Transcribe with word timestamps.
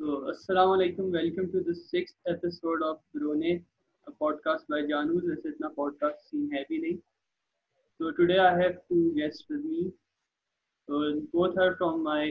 تو 0.00 0.16
السلام 0.26 0.70
علیکم، 0.70 1.04
welcome 1.12 1.46
to 1.50 1.72
six 1.74 2.12
episode 2.24 2.82
of 2.86 2.96
برونے 3.14 3.56
pod 4.18 4.40
cost 4.40 4.70
by 4.70 4.86
جانو 4.88 5.16
اتنا 5.32 5.68
پوڈ 5.76 5.96
کاسٹ 6.00 6.20
سین 6.30 6.52
ہے 6.52 6.62
بھی 6.68 6.78
نہیں۔ 6.78 6.96
تو 8.00 8.10
today 8.16 8.38
I 8.38 8.60
have 8.60 8.70
two 8.88 8.98
guest 9.16 9.50
with 9.50 9.64
me 9.64 9.82
both 11.32 11.58
from 11.78 12.02
my 12.04 12.30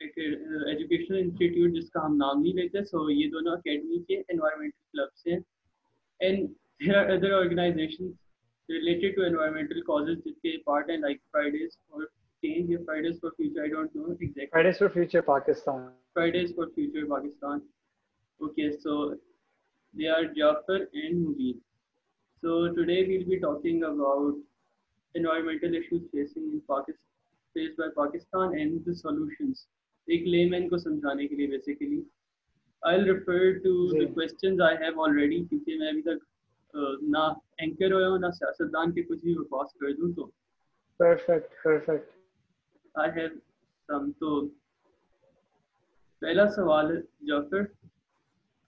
educational 0.00 1.18
institute 1.18 1.74
جس 1.74 1.90
کا 1.90 2.04
ہم 2.06 2.16
نام 2.16 2.42
نہیں 2.42 2.54
لیتے 2.54 2.84
سو 2.84 3.08
یہ 3.10 3.30
دونوں 3.30 3.52
اکیڈمی 3.52 4.02
کے 4.04 4.20
environmental 4.28 4.80
club 4.92 5.28
and 6.20 6.48
there 6.80 6.96
are 6.96 7.10
other 7.10 7.32
organization 7.32 8.10
related 8.68 9.16
to 9.16 9.22
environmental 9.22 9.80
causes 9.82 10.24
جس 10.24 10.40
کے 10.42 10.56
پارٹ 10.62 10.90
ہیں 10.90 10.96
لائک 10.96 11.22
فرائیڈیز 11.32 11.78
اور 11.88 12.04
چینج 12.42 12.70
یا 12.70 12.78
Fridays 12.86 13.20
for 13.20 13.30
future 13.30 13.60
I 13.60 13.70
don't 13.70 13.96
know 13.96 14.04
exact 14.04 14.50
Fridays 14.50 14.78
for 14.78 14.88
future 14.88 15.20
Pakistan 15.24 15.88
Fridays 16.14 16.54
for 16.56 16.66
future 16.74 17.08
Pakistan 17.08 17.58
okay 18.40 18.70
so 18.72 18.94
they 19.94 20.08
are 20.08 20.22
Jafar 20.36 20.84
and 20.92 21.26
Mubeen 21.26 21.58
so 22.42 22.66
today 22.74 23.02
we'll 23.08 23.24
be 23.24 23.38
talking 23.38 23.84
about 23.84 24.38
environmental 25.14 25.74
issues 25.74 26.02
facing 26.10 26.52
in 26.52 26.58
Pakistan 26.66 27.08
faced 27.56 27.78
by 27.78 27.90
Pakistan 27.94 28.54
and 28.54 28.86
the 28.86 28.94
solutions 28.94 29.66
ایک 30.08 30.26
لے 30.26 30.44
مین 30.50 30.68
کو 30.68 30.78
سمجھانے 30.78 31.26
کے 31.26 31.36
لیے 31.36 31.46
basically 31.46 32.00
I 32.82 32.98
will 32.98 33.08
refer 33.10 33.58
to 33.58 33.72
the 33.90 34.06
questions 34.14 34.60
I 34.60 34.76
have 34.76 35.02
already 35.02 35.42
کیونکہ 35.44 35.78
میں 35.78 35.88
ابھی 35.88 36.02
تک 36.02 36.24
نہ 37.08 37.26
اینکر 37.58 37.92
ہوا 37.92 38.08
ہوں 38.08 38.18
نہ 38.18 38.30
سیاستدان 38.34 38.92
کے 38.92 39.02
کچھ 39.02 39.24
بھی 39.24 39.34
بکواس 39.34 39.72
کر 39.74 39.92
دوں 39.92 40.12
تو. 40.12 40.30
Perfect 41.00 41.62
perfect 41.64 42.19
I 42.94 43.10
have 43.16 43.28
some 43.88 44.10
تو 44.18 44.46
پہلا 46.22 46.48
سوال 46.50 46.96
ہے 46.96 47.00
Jafar. 47.26 47.62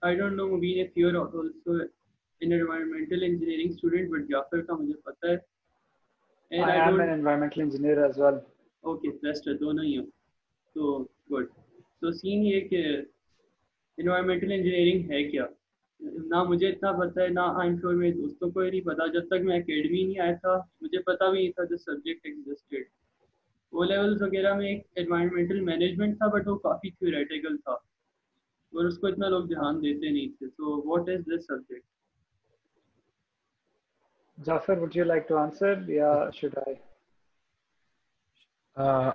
I 0.01 0.15
don't 0.15 0.35
know 0.35 0.47
Mubeen 0.47 0.79
if 0.79 0.97
you 0.97 1.07
also 1.07 1.71
engineering 2.41 3.69
student 3.69 4.09
but 4.09 4.29
Jafar 4.29 4.61
کا 4.61 4.73
مجھے 4.75 4.93
پتہ 4.93 5.25
ہے۔ 5.25 5.37
I 6.51 6.79
am 6.81 7.01
an 7.01 7.09
environmental 7.09 7.61
engineer 7.61 7.97
as 8.03 8.19
well 8.19 8.35
okay 8.83 9.09
best 9.21 9.47
ہے 9.47 9.53
دونوں 9.53 9.83
ہی 9.83 9.97
ہوں۔ 9.97 10.05
تو 10.75 11.03
گڈ 11.31 11.45
تو 11.99 12.11
سین 12.11 12.45
یہ 12.45 12.59
کہ 12.67 12.85
انوائرمنٹل 13.97 14.51
انجینئرنگ 14.51 15.11
ہے 15.11 15.23
کیا؟ 15.23 15.45
نہ 16.01 16.43
مجھے 16.43 16.69
اتنا 16.69 16.91
پتہ 16.91 17.19
ہے 17.19 17.27
نہ 17.27 17.39
آئی 17.39 17.69
ایم 17.69 17.77
شیور 17.79 17.93
میرے 17.93 18.11
دوستوں 18.11 18.51
کو 18.51 18.61
نہیں 18.61 19.11
جب 19.13 19.27
تک 19.27 19.43
میں 19.43 19.59
اکیڈمی 19.59 20.03
نہیں 20.03 20.19
آیا 20.19 20.35
تھا 20.41 20.57
مجھے 20.81 20.99
پتا 21.01 21.29
بھی 21.29 21.39
نہیں 21.39 21.51
تھا 21.51 21.63
جو 21.63 21.77
سبجیکٹ 21.77 22.25
ایگزسٹیڈ 22.25 22.85
او 23.73 23.83
لیولس 23.83 24.21
وغیرہ 24.21 24.53
میں 24.53 24.67
ایک 24.67 24.87
انوائرمنٹل 24.95 25.59
مینجمنٹ 25.59 26.17
تھا 26.17 26.27
بٹ 26.27 26.47
وہ 26.47 26.57
کافی 26.57 26.91
تھیوریٹیکل 26.91 27.57
تھا۔ 27.57 27.71
اور 28.73 28.85
اس 28.85 28.97
کو 28.97 29.07
اتنا 29.07 29.29
لوگ 29.29 29.43
دھیان 29.43 29.81
دیتے 29.83 30.09
نہیں 30.09 30.29
تھے۔ 30.29 30.47
So 30.47 30.89
what 30.89 31.09
is 31.09 31.21
this 31.25 31.45
subject 31.47 31.85
Jafar 34.37 34.77
would 34.77 34.95
you 34.97 35.05
like 35.07 35.25
to 35.31 35.35
answer 35.39 35.73
yeah 35.89 36.29
should 36.37 36.55
I? 36.67 36.73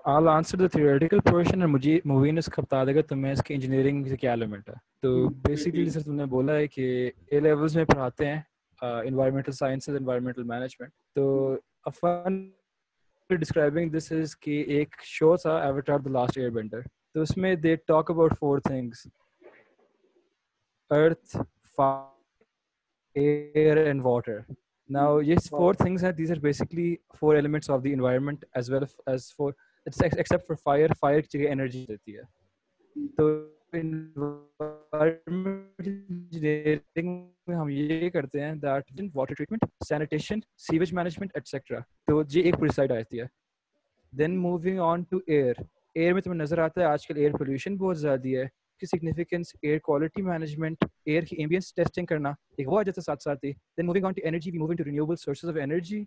I'll 0.05 0.29
answer 0.29 0.59
the 0.59 0.67
theoretical 0.67 1.21
portion 1.21 1.61
اور 1.61 1.69
مجھے 1.69 2.01
مووی 2.05 2.31
نے 2.31 2.39
اس 2.39 2.47
کا 2.47 2.63
بتا 2.63 2.85
دے 2.85 2.95
گا 2.95 3.01
تو 3.01 3.17
میں 3.17 3.33
اس 3.33 3.43
کی 3.43 3.55
انجینئرنگ 3.55 4.05
سے 4.05 4.17
کیا 4.17 4.31
ایلیمنٹ 4.31 4.69
ہے۔ 4.69 4.75
تو 5.03 5.29
بیسکلی 5.29 5.91
سر 5.91 6.01
تم 6.01 6.15
نے 6.15 6.25
بولا 6.25 6.55
ہے 6.55 6.67
کہ 6.67 7.11
اے 7.27 7.41
لیولس 7.41 7.77
میں 7.77 7.85
پڑھاتے 7.85 8.27
ہیں 8.27 8.41
انوائرمنٹل 8.83 9.53
سائنسز 9.53 9.97
انوائرمنٹل 9.97 10.43
مینجمنٹ 10.43 10.93
تو 11.15 11.57
فن 12.01 12.51
ڈسکرائبنگ 13.31 13.91
دس 13.91 14.13
از 14.13 14.37
کہ 14.37 14.65
ایک 14.69 14.95
شو 15.05 15.37
تھا 15.37 15.57
Avatar 15.59 15.99
the 15.99 16.11
last 16.11 16.39
year 16.39 16.51
Bender 16.51 16.81
تو 17.15 17.23
اس 17.23 17.37
میں 17.37 17.55
they 17.55 17.77
talk 17.77 18.11
about 18.11 18.39
four 18.39 18.59
things 18.59 19.07
earth 20.91 21.37
air 23.17 23.77
and 23.77 24.05
water 24.05 24.39
now 24.91 25.21
یہ 25.21 25.37
فور 25.51 25.75
تھنگس 25.75 26.05
ہیں 26.05 26.13
these 26.13 26.31
are 26.31 26.37
basically 26.37 26.95
four 27.21 27.35
elements 27.35 27.71
of 27.71 27.85
the 27.85 27.93
environment 27.93 28.45
as 28.55 28.71
well 28.71 28.85
as 29.07 29.33
four 29.37 29.53
except 29.87 30.47
for 30.49 30.55
fire 30.55 30.91
fire 31.01 31.21
کی 31.21 31.49
energy 31.49 31.85
دیتی 31.89 32.17
ہے. 32.17 32.23
تو 33.19 33.29
ہم 37.49 37.69
یہ 37.69 38.11
کرتے 38.11 38.41
ہیں 38.41 38.55
that 38.55 39.01
water 39.15 39.35
treatment 39.35 39.65
sanitation 39.89 40.41
sewage 40.59 40.93
management 40.95 41.31
etcetera 41.35 41.79
تو 42.07 42.23
یہ 42.31 42.43
ایک 42.43 42.59
پریسائڈ 42.61 42.93
آتی 42.93 43.21
ہے 43.21 43.27
then 44.13 44.39
moving 44.39 44.79
on 44.81 45.03
to 45.03 45.19
air 45.27 45.55
air 45.95 46.13
میں 46.13 46.23
تمہیں 46.23 46.41
نظر 46.41 46.59
آتا 46.59 46.81
ہے 46.81 46.87
آج 46.87 47.07
کل 47.07 47.17
ایئر 47.17 47.33
پولیوشن 47.33 47.77
بہت 47.77 47.99
زیادہ 47.99 48.29
ہے 48.29 48.47
کی 48.83 48.87
significance 48.87 49.55
air 49.63 49.79
quality 49.79 50.23
management 50.23 50.85
air 51.07 51.23
کی 51.23 51.37
ایمبینس 51.37 51.75
ٹیسٹنگ 51.75 52.07
کرنا 52.07 52.33
ایک 52.57 52.69
وہ 52.69 52.79
آ 52.79 52.83
جاتا 52.83 53.01
ہے 53.01 53.05
ساتھ 53.05 53.23
ساتھ 53.23 53.45
ہی 53.45 53.53
then 53.53 53.87
moving 53.87 54.05
on 54.05 54.13
to 54.13 54.21
energy 54.25 54.51
we 54.51 54.59
moving 54.59 54.77
to 54.77 54.85
renewable 54.85 55.17
sources 55.17 55.49
of 55.49 55.57
energy 55.63 56.05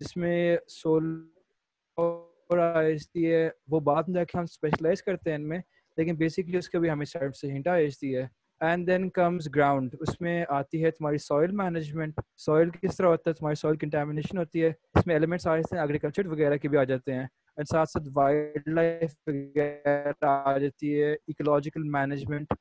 جس 0.00 0.16
میں 0.16 0.56
سولر 0.68 2.58
آئی 2.58 3.26
ہے 3.26 3.48
وہ 3.68 3.80
بعد 3.80 4.02
میں 4.02 4.14
جا 4.14 4.24
کے 4.24 4.38
ہم 4.38 4.44
اسپیشلائز 4.44 5.02
کرتے 5.02 5.30
ہیں 5.30 5.38
ان 5.38 5.48
میں 5.48 5.58
لیکن 5.96 6.16
بیسکلی 6.16 6.56
اس 6.56 6.68
کا 6.68 6.78
بھی 6.78 6.90
ہمیں 6.90 7.06
سائڈ 7.06 7.34
سے 7.36 7.52
ہنٹ 7.52 7.68
آتی 7.68 8.16
ہے۔ 8.16 8.26
اینڈ 8.60 8.86
دین 8.86 9.10
کمز 9.10 9.48
گراؤنڈ 9.54 9.94
اس 10.00 10.20
میں 10.20 10.44
آتی 10.48 10.84
ہے 10.84 10.90
تمہاری 10.90 11.18
سوئل 11.18 11.50
مینجمنٹ 11.50 12.20
سوئل 12.36 12.70
کس 12.70 12.96
طرح 12.96 13.06
ہوتا 13.06 13.30
ہے؟ 13.30 13.34
تمہاری 13.34 13.54
سوئل 13.54 13.76
کنٹامنیشن 13.76 14.38
ہوتی 14.38 14.62
ہے۔ 14.62 14.72
اس 14.94 15.06
میں 15.06 15.14
ایلیمنٹس 15.14 15.46
آ 15.46 15.56
جاتے 15.56 15.76
ہیں 15.76 15.82
ایگریکلچر 15.82 16.26
وغیرہ 16.26 16.56
کے 16.56 16.68
بھی 16.68 16.78
آ 16.78 16.84
جاتے 16.84 17.12
ہیں۔ 17.12 17.26
اینڈ 17.56 17.68
ساتھ 17.68 17.90
ساتھ 17.90 18.08
وائلڈ 18.12 18.68
لائف 18.68 19.14
وغیرہ 19.26 20.24
آ 20.24 20.58
جاتی 20.58 21.02
ہے۔ 21.02 21.12
ایکولوجیکل 21.12 21.82
مینجمنٹ 21.82 22.52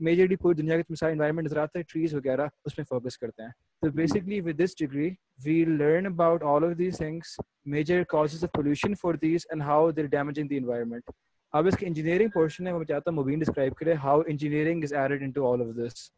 میجرلی 0.00 0.36
پوری 0.36 0.54
دنیا 0.54 0.80
کے 0.80 0.94
سارے 0.94 1.12
انوائرمنٹ 1.12 1.46
نظر 1.46 1.56
آتا 1.56 1.78
ہے 1.78 1.84
ٹریز 1.88 2.14
وغیرہ، 2.14 2.46
اس 2.64 2.78
میں 2.78 2.84
فوکس 2.84 3.18
کرتے 3.18 3.42
ہیں۔ 3.42 3.50
تو 3.82 3.90
basically 3.90 4.40
with 4.40 4.64
this 4.64 4.74
degree 4.78 5.10
we 5.44 5.64
learn 5.64 6.06
about 6.06 6.42
all 6.42 6.64
of 6.64 6.78
these 6.78 6.96
things 6.96 7.40
major 7.64 8.02
causes 8.08 8.44
of 8.44 8.52
pollution 8.52 8.94
for 8.94 9.14
these 9.14 9.46
and 9.50 9.62
how 9.62 9.90
they're 9.90 10.06
damaging 10.06 10.48
the 10.48 10.56
environment 10.56 11.10
اب 11.52 11.66
اس 11.66 11.76
کی 11.76 11.86
انجینئرنگ 11.86 12.28
پورشن 12.28 12.66
ہے 12.66 12.72
میں 12.72 12.84
چاہتا 12.84 13.10
ہوں 13.10 13.16
مبین 13.16 13.38
ڈسکرائب 13.38 13.74
کرے 13.74 13.94
how 13.94 14.20
engineering 14.26 14.84
is 14.84 14.92
added 14.92 15.22
into 15.22 15.52
all 15.52 15.60
of 15.60 15.76
this 15.76 16.10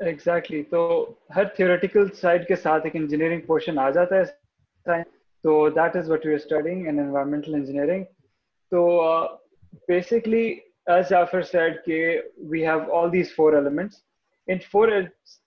exactly 0.00 0.62
تو 0.62 1.12
ہر 1.36 1.44
تھیوریٹیکل 1.44 2.08
سائڈ 2.10 2.46
کے 2.48 2.56
ساتھ 2.56 2.84
ایک 2.84 2.96
انجینئرنگ 2.96 3.40
پورشن 3.40 3.78
آ 3.78 3.90
جاتا 3.90 4.16
ہے 4.16 4.24
سائن 4.86 5.02
تو 5.44 5.68
that 5.68 5.96
is 5.96 6.10
what 6.10 6.26
you 6.26 6.34
studying 6.34 6.86
in 6.86 6.98
environmental 6.98 7.54
engineering 7.54 8.04
تو 8.72 8.86
بیسکلی 9.88 10.44
ایز 10.86 11.12
آفر 11.12 11.42
سیڈ 11.42 11.84
کہ 11.84 12.20
we 12.50 12.66
have 12.66 12.92
all 12.92 13.12
these 13.12 13.34
four 13.34 13.52
elements 13.52 14.02
in 14.48 14.58
four 14.72 14.88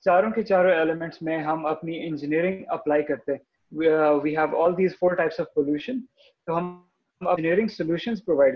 چاروں 0.06 0.32
کے 0.32 0.44
چاروں 0.44 0.72
ایلیمنٹس 0.72 1.22
میں 1.22 1.38
ہم 1.44 1.66
اپنی 1.66 2.08
انجینئرنگ 2.08 2.64
اپلائی 2.68 3.04
کرتے 3.04 3.32
ہیں. 3.32 3.40
We 3.72 4.38
have 4.38 4.64
all 4.64 4.78
these 4.78 4.98
four 5.00 5.16
types 5.16 5.40
of 5.40 5.54
pollution 5.54 6.00
تو 6.46 6.58
ہم 6.58 6.87
engineering 7.22 7.70
solutions 7.70 8.22
provide 8.22 8.56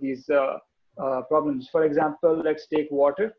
these 0.00 0.28
uh, 0.30 0.58
uh, 0.96 1.22
problems. 1.22 1.68
For 1.68 1.84
example, 1.84 2.42
let's 2.42 2.66
take 2.66 2.90
water. 2.92 3.30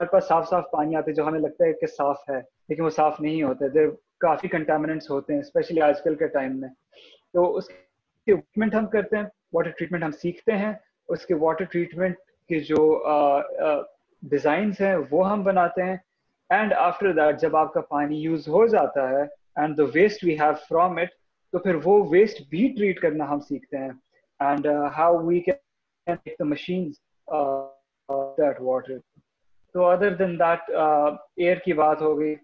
ہمارے 0.00 0.10
پاس 0.12 0.24
صاف 0.28 0.48
صاف 0.48 0.64
پانی 0.70 0.96
آتے 0.96 1.12
جو 1.14 1.26
ہمیں 1.26 1.38
لگتا 1.40 1.64
ہے 1.64 1.72
کہ 1.72 1.86
صاف 1.88 2.28
ہے 2.30 2.38
لیکن 2.68 2.82
وہ 2.82 2.90
صاف 2.90 3.20
نہیں 3.20 3.42
ہوتے 3.42 3.86
کافی 4.20 4.48
کنٹامنٹس 4.48 5.10
ہوتے 5.10 5.32
ہیں 5.32 5.40
اسپیشلی 5.40 5.80
آج 5.82 6.02
کل 6.04 6.14
کے 6.14 6.26
ٹائم 6.28 6.58
میں 6.60 6.68
تو 7.34 7.44
اس 7.56 7.68
کی 7.68 7.74
ٹریٹمنٹ 8.26 8.74
ہم 8.74 8.86
کرتے 8.86 9.16
ہیں 9.16 9.24
واٹر 9.52 9.70
ٹریٹمنٹ 9.70 10.04
ہم 10.04 10.10
سیکھتے 10.20 10.56
ہیں 10.56 10.72
اس 11.08 11.26
کے 11.26 11.34
واٹر 11.34 11.64
ٹریٹمنٹ 11.72 12.16
کے 12.50 12.60
جو 12.64 12.82
ڈیزائنس 14.22 14.80
ہیں 14.80 14.94
وہ 15.10 15.30
ہم 15.30 15.42
بناتے 15.42 15.82
ہیں 15.82 15.96
اینڈ 16.50 16.72
آفٹر 16.78 17.12
دیٹ 17.12 17.40
جب 17.40 17.56
آپ 17.56 17.72
کا 17.74 17.80
پانی 17.88 18.20
یوز 18.22 18.48
ہو 18.48 18.66
جاتا 18.68 19.08
ہے 19.10 19.22
and 19.56 19.78
the 19.78 19.84
waste 19.94 20.24
we 20.24 20.38
have 20.40 20.52
from 20.68 20.98
it 20.98 21.14
تو 21.54 21.58
پھر 21.58 21.74
وہ 21.84 21.92
ویسٹ 22.10 22.40
بھی 22.50 22.66
ٹریٹ 22.76 23.00
کرنا 23.00 23.28
ہم 23.30 23.40
سیکھتے 23.40 23.78
ہیں. 23.78 23.90
And 24.40 24.66
how 24.96 25.18
we 25.26 25.40
can 25.40 26.16
the 26.38 26.44
machines 26.44 26.94
that 28.38 28.60
water 28.60 28.98
to 29.74 29.84
other 29.86 30.14
then 30.14 30.38
that 30.38 30.70
air 30.70 31.56
کی 31.64 31.72
بات 31.72 32.02
ہو 32.02 32.18
گئی. 32.18 32.34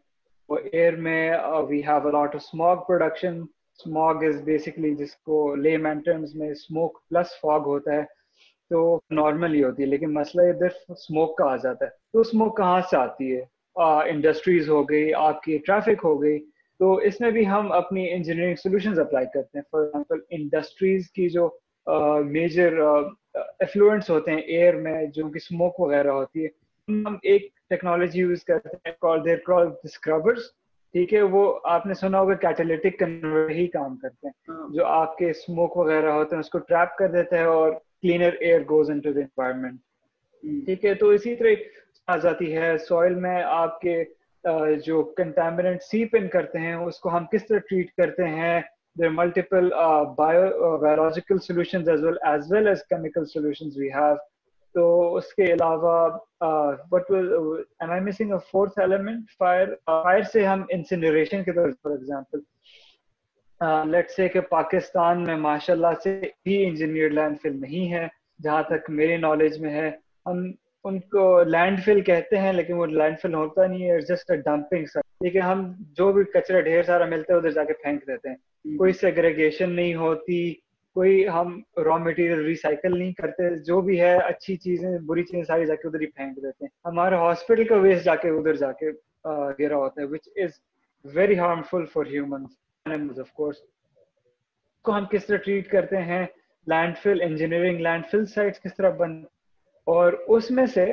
ایئر 0.49 0.96
میں 1.06 1.32
we 1.69 1.81
have 1.87 2.06
a lot 2.08 2.35
of 2.35 2.43
smoke 2.43 2.87
production 2.87 3.40
smoke 3.40 4.23
is 4.25 4.40
basically 4.44 4.94
جس 4.94 5.17
کو 5.17 5.55
لے 5.56 5.76
مینٹنس 5.79 6.35
میں 6.35 6.50
اسموک 6.50 6.99
پلس 7.08 7.35
فاگ 7.40 7.67
ہوتا 7.67 7.93
ہے. 7.93 8.05
تو 8.70 9.00
نارمل 9.11 9.55
ہی 9.55 9.62
ہوتی 9.64 9.82
ہے. 9.82 9.88
لیکن 9.88 10.14
مسئلہ 10.14 10.49
ادھر 10.52 10.93
اسموک 10.93 11.37
کا 11.38 11.50
آ 11.52 11.56
جاتا 11.56 11.85
ہے؟ 11.85 11.90
تو 12.12 12.20
اسموک 12.20 12.56
کہاں 12.56 12.81
سے 12.90 12.96
آتی 12.96 13.35
ہے؟ 13.37 13.43
انڈسٹریز 14.11 14.69
ہو 14.70 14.82
گئی. 14.90 15.12
آپ 15.14 15.43
کی 15.43 15.58
ٹریفک 15.67 16.05
ہو 16.05 16.20
گئی. 16.23 16.38
تو 16.81 16.94
اس 16.94 17.21
میں 17.21 17.31
بھی 17.31 17.47
ہم 17.47 17.73
اپنی 17.73 18.11
انجینئرنگ 18.12 18.55
سولوشنز 18.55 18.99
اپلائی 18.99 19.27
کرتے 19.35 19.59
ہیں 19.59 19.62
فار 19.71 19.81
ایگزامپل 19.81 20.21
انڈسٹریز 20.31 21.11
کی 21.11 21.29
جو 21.29 21.49
میجر 22.25 22.79
ایفلوئنٹس 23.35 24.11
ہوتے 24.11 24.31
ہیں 24.31 24.41
ایئر 24.41 24.77
میں 24.77 25.05
جو 25.06 25.29
کہ 25.29 25.37
اسموک 25.37 25.81
وغیرہ 25.81 26.11
ہوتی 26.11 26.44
ہے 26.44 26.49
ہم 26.88 27.17
ایک 27.23 27.49
ٹیکنالوجی 27.69 28.21
یوز 28.21 28.44
کرتے 28.44 28.77
ہیں 28.88 30.38
ٹھیک 30.94 31.12
ہے 31.15 31.21
وہ 31.23 31.43
آپ 31.65 31.87
نے 31.87 31.94
سنا 31.94 32.21
ہوگا 32.21 32.35
کیٹالیٹک 32.35 32.99
کنورٹر 32.99 33.50
ہی 33.50 33.67
کام 33.67 33.97
کرتے 33.97 34.26
ہیں 34.26 34.33
ہاں۔ 34.49 34.69
جو 34.75 34.87
آپ 34.87 35.17
کے 35.19 35.31
اسموک 35.31 35.76
وغیرہ 35.76 36.12
ہوتے 36.12 36.37
ہیں 36.37 36.41
اس 36.41 36.50
کو 36.50 36.59
ٹریپ 36.59 36.97
کر 36.99 37.09
دیتے 37.09 37.38
ہیں 37.38 37.44
اور 37.44 37.73
cleaner 38.03 38.33
air 38.43 38.65
goes 38.65 38.91
into 38.91 39.12
the 39.12 39.23
environment 39.23 39.79
Hmm. 40.44 40.61
ٹھیک 40.65 40.85
ہے 40.85 40.94
تو 40.94 41.09
اسی 41.09 41.35
طرح 41.37 42.09
آ 42.09 42.17
جاتی 42.17 42.56
ہے 42.56 42.76
سوئل 42.79 43.15
میں 43.15 43.43
آپ 43.44 43.81
کے 43.81 44.03
جو 44.84 45.02
کنٹامنٹ 45.16 45.82
سیپ 45.82 46.16
ان 46.19 46.28
کرتے 46.28 46.58
ہیں، 46.58 46.75
اس 46.75 46.98
کو 47.00 47.16
ہم 47.16 47.26
کس 47.32 47.46
طرح 47.46 47.58
ٹریٹ 47.69 47.92
کرتے 47.96 48.28
ہیں؟ 48.28 48.60
There 48.98 49.08
multiple 49.08 49.69
bio 50.16 50.76
biological 50.78 51.38
solutions 51.38 51.88
as 51.88 52.04
well 52.04 52.16
as 52.22 52.52
well 52.52 52.69
as 52.69 52.82
chemical 52.88 53.25
solutions 53.25 53.78
we 53.78 53.88
have 53.94 54.14
تو 54.75 55.14
اس 55.16 55.32
کے 55.34 55.52
علاوہ 55.52 56.08
what 56.92 57.10
am 57.10 57.90
I 57.90 58.00
missing 58.00 58.32
fourth 58.50 58.78
element 58.78 59.31
fire 59.38 59.75
fire 59.87 60.22
سے 60.32 60.46
ہم 60.46 60.62
انسنریشن 60.69 61.42
کے 61.44 61.52
طور 61.52 61.70
فار 61.82 61.90
ایگزامپل 61.90 62.40
لیٹ 63.90 64.10
سے 64.10 64.28
کہ 64.28 64.40
پاکستان 64.50 65.25
میں 65.25 65.37
ماشاء 65.37 65.75
اللہ 65.75 66.00
سے 66.04 66.20
بھی 66.44 66.64
انجینئر 66.66 67.10
لینڈ 67.10 67.40
فل 67.42 67.60
نہیں 67.60 67.92
ہے، 67.92 68.06
جہاں 68.42 68.62
تک 68.62 68.90
میری 68.90 69.16
نالج 69.16 69.58
میں 69.60 69.72
ہے۔ 69.72 69.90
ہم 70.26 70.50
ان 70.85 70.99
کو 71.00 71.43
لینڈ 71.43 71.82
فل 71.85 72.00
کہتے 72.00 72.38
ہیں 72.38 72.53
لیکن 72.53 72.75
وہ 72.75 72.87
لینڈ 72.87 73.19
فل 73.23 73.35
ہوتا 73.35 73.67
نہیں 73.67 73.91
ہے 73.91 74.00
جسٹ 74.00 74.31
ڈمپنگ 74.44 74.87
لیکن 75.21 75.43
ہم 75.43 75.73
جو 75.97 76.12
بھی 76.12 76.25
کچرا 76.25 76.61
ڈھیر 76.61 76.82
سارا 76.82 77.05
ملتا 77.05 77.32
ہے 77.32 77.38
ادھر 77.38 77.50
جا 77.50 77.65
کے 77.65 77.73
پھینک 77.73 78.06
دیتے 78.06 78.29
ہیں۔ 78.29 78.37
کوئی 78.79 78.93
سیگریگیشن 78.93 79.71
نہیں 79.71 79.94
ہوتی 79.94 80.53
کوئی 80.97 81.29
ہم 81.29 81.61
را 81.85 81.97
مٹیریل 81.97 82.44
ریسائکل 82.44 82.99
نہیں 82.99 83.12
کرتے۔ 83.12 83.56
جو 83.65 83.81
بھی 83.81 84.00
ہے 84.00 84.17
اچھی 84.17 84.56
چیزیں 84.56 84.99
بری 85.06 85.23
چیزیں 85.23 85.44
ساری 85.44 85.67
جا 85.67 85.75
کے 85.75 85.88
ادھر 85.88 86.00
ہی 86.00 86.06
پھینک 86.06 86.37
دیتے 86.37 86.65
ہیں۔ 86.65 86.71
ہمارے 86.85 87.15
ہاسپٹل 87.15 87.65
کا 87.65 87.76
ویسٹ 87.76 88.05
جا 88.05 88.15
کے 88.15 88.29
ادھر 88.29 88.55
جا 88.55 88.73
کے 88.73 88.91
گرا 89.59 89.76
ہوتا 89.76 90.00
ہے 90.00 90.06
which 90.06 90.29
is 90.37 90.50
very 91.05 91.38
harmful 91.38 91.85
for 91.87 92.06
humans 92.06 93.19
of 93.19 93.33
course 93.33 93.56
کو 94.85 94.97
ہم 94.97 95.06
کس 95.06 95.26
طرح 95.26 95.37
ٹریٹ 95.37 95.71
کرتے 95.71 95.97
ہیں؟ 95.97 96.26
لینڈ 96.67 96.99
فل 96.99 97.23
انجینئرنگ 97.23 97.81
لینڈ 97.81 98.05
فل 98.11 98.25
سائٹس 98.26 98.61
کس 98.61 98.76
طرح 98.76 98.91
بن 98.91 99.23
اور 99.90 100.12
اس 100.28 100.50
میں 100.50 100.66
سے 100.66 100.92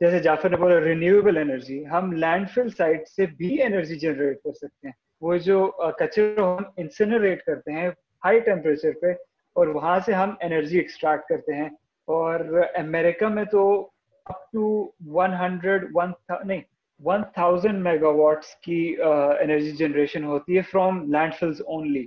جیسے 0.00 0.18
جعفر 0.18 0.50
نے 0.50 0.56
بولا 0.56 0.80
رینیویبل 0.80 1.36
انرجی 1.36 1.86
ہم 1.86 2.12
لینڈ 2.12 2.50
فل 2.50 2.68
سائٹ 2.68 3.08
سے 3.08 3.26
بھی 3.26 3.62
انرجی 3.62 3.94
جنریٹ 3.94 4.42
کر 4.44 4.52
سکتے 4.52 4.86
ہیں۔ 4.88 4.92
وہ 5.20 5.36
جو 5.36 5.66
کچرا 5.98 6.56
ہم 6.56 6.62
انسنریٹ 6.76 7.42
کرتے 7.42 7.72
ہیں 7.72 7.88
ہائی 8.24 8.40
ٹیمپریچر 8.40 8.90
پہ 9.02 9.06
اور 9.52 9.66
وہاں 9.66 9.98
سے 9.98 10.12
ہم 10.12 10.34
انرجی 10.40 10.78
ایکسٹریکٹ 10.78 11.28
کرتے 11.28 11.52
ہیں۔ 11.52 11.68
اور 12.04 12.40
امریکہ 12.74 13.26
میں 13.28 13.44
تو 13.44 13.88
up 14.24 14.52
to 14.52 14.90
one 15.06 15.32
hundred 15.32 15.84
one 15.94 16.10
نہیں 16.44 16.60
ون 17.04 17.22
تھاؤزینڈ 17.34 17.82
میگا 17.82 18.08
واٹس 18.08 18.54
کی 18.56 18.96
انرجی 19.40 19.70
جنریشن 19.70 20.24
ہوتی 20.24 20.56
ہے 20.56 20.62
from 20.62 21.12
landfills 21.34 21.60
only 21.60 22.06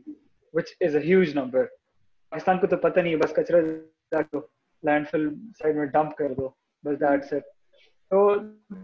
which 0.53 0.69
is 0.81 0.95
a 0.95 1.01
huge 1.01 1.36
number 1.36 1.65
Pakistan 2.30 2.57
کو 2.57 2.68
تو 2.68 2.77
پتہ 2.77 3.00
نہیں 3.00 3.13
ہے، 3.13 3.18
بس 3.18 3.33
کچرا۔ 3.33 3.59
لینڈ 4.84 5.08
فل 5.08 5.28
سائڈ 5.60 5.76
میں 5.76 5.86
ڈمپ 5.94 6.16
کر 6.18 6.34
دو 6.34 6.50
بس 6.84 7.00
دیٹس 7.00 7.34
اٹ 7.34 7.44
تو 8.12 8.28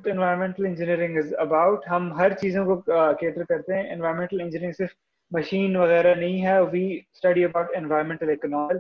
انوائرمنٹل 0.06 0.66
انجینئرنگ 0.66 1.18
از 1.18 1.34
اباؤٹ 1.38 1.88
ہم 1.90 2.12
ہر 2.14 2.34
چیزوں 2.42 2.66
کو 2.66 2.76
کیٹر 3.20 3.44
کرتے 3.44 3.74
ہیں. 3.74 3.92
انوائرمنٹل 3.94 4.42
انجینئرنگ 4.42 4.74
صرف 4.78 4.90
مشین 5.32 5.76
وغیرہ 5.76 6.14
نہیں 6.16 6.46
ہے 6.46 6.60
وی 6.72 6.86
اسٹڈی 6.96 7.46
اباؤٹ 7.46 7.76
انوائرمنٹل 7.76 8.30
اکنامل 8.30 8.78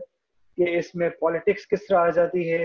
کہ 0.57 0.77
اس 0.77 0.93
میں 0.95 1.09
پالیٹکس 1.19 1.67
کس 1.67 1.87
طرح 1.87 1.99
آ 1.99 2.09
جاتی 2.09 2.51
ہے 2.51 2.63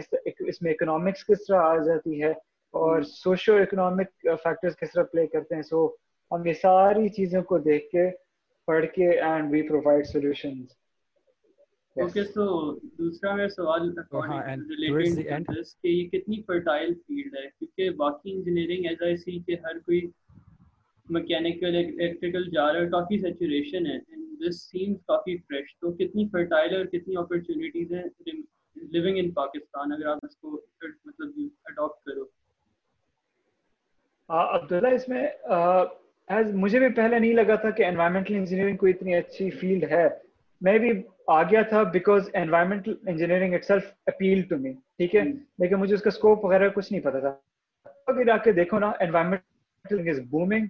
اس 0.48 0.60
میں 0.62 0.72
اکنامکس 0.72 1.24
کس 1.26 1.46
طرح 1.46 1.62
آ 1.62 1.76
جاتی 1.76 2.22
ہے 2.22 2.30
اور 2.74 3.02
سوشو 3.02 3.54
اکنامک 3.56 4.26
فیکٹرز 4.42 4.76
کس 4.76 4.92
طرح 4.92 5.02
پلے 5.02 5.26
کرتے 5.26 5.54
ہیں۔ 5.54 5.62
سو 5.62 5.86
ہم 6.30 6.46
یہ 6.46 6.52
ساری 6.52 7.08
چیزوں 7.08 7.42
کو 7.42 7.58
دیکھ 7.58 7.90
کے 7.90 8.08
پڑھ 8.68 8.86
کے 8.86 9.08
and 9.10 9.52
we 9.52 9.62
provide 9.68 10.06
solutions 10.06 10.66
okay 11.96 12.24
so 12.24 12.44
دوسرا 12.98 13.34
میرا 13.36 13.48
سوال 13.48 13.90
کہ 15.82 15.88
یہ 15.88 16.08
کتنی 16.08 16.40
فرٹائل 16.42 16.92
فیلڈ 16.94 17.34
ہے؟ 17.36 17.46
کیونکہ 17.58 17.90
باقی 17.96 18.32
انجینئرنگ 18.32 18.86
ایز 18.86 19.02
آئی 19.02 19.16
سی 19.16 19.38
کہ 19.46 19.56
ہر 19.64 19.78
کوئی 19.78 20.00
مکینیکل 21.08 21.66
الیکٹریکل 21.66 22.48
جا 22.50 22.72
رہا 22.72 22.80
ہے 22.80 22.88
کافی 22.88 23.18
سیچوریشن 23.18 23.86
ہے۔ 23.86 23.98
دس 24.40 24.62
سیم 24.62 24.94
کافی 25.08 25.36
فریش 25.36 25.76
تو 25.80 25.92
کتنی 25.92 26.28
فرٹائل 26.28 26.76
اور 26.76 26.84
کتنی 26.84 27.16
اپرچونیٹیز 27.16 27.92
ہیں 27.92 28.04
لیونگ 28.76 29.16
ان 29.18 29.30
پاکستان 29.30 29.92
اگر 29.92 30.06
آپ 30.06 30.18
اس 30.22 30.36
کو 30.36 30.60
مطلب 31.06 31.28
اڈاپٹ 31.64 32.04
کرو۔ 32.04 32.24
عبداللہ 34.28 34.88
اس 34.88 35.08
میں 35.08 35.26
مجھے 36.54 36.78
بھی 36.78 36.88
پہلے 36.96 37.18
نہیں 37.18 37.34
لگا 37.34 37.54
تھا 37.54 37.70
کہ 37.70 37.84
انوائرمنٹل 37.84 38.34
انجینئرنگ 38.34 38.76
کوئی 38.76 38.92
اتنی 38.92 39.14
اچھی 39.14 39.50
فیلڈ 39.50 39.84
ہے۔ 39.90 40.08
میں 40.60 40.78
بھی 40.78 41.02
آ 41.26 41.42
گیا 41.42 41.62
تھا 41.62 41.82
because 41.82 42.28
environmental 42.34 42.94
engineering 43.06 43.54
itself 43.64 43.82
appeal 44.06 44.42
to 44.42 44.56
me 44.56 44.72
ٹھیک 44.72 45.16
ہے؟ 45.16 45.20
لیکن 45.58 45.76
مجھے 45.76 45.94
اس 45.94 46.02
کا 46.02 46.08
اسکوپ 46.08 46.44
وغیرہ 46.44 46.68
کچھ 46.68 46.92
نہیں 46.92 47.02
پتا 47.02 47.18
تھا۔ 47.18 47.36
اگر 48.06 48.28
آ 48.28 48.36
کے 48.36 48.52
دیکھو 48.52 48.78
نا 48.78 48.92
انوائرمنٹل 49.00 50.08
از 50.08 50.20
بومنگ 50.30 50.66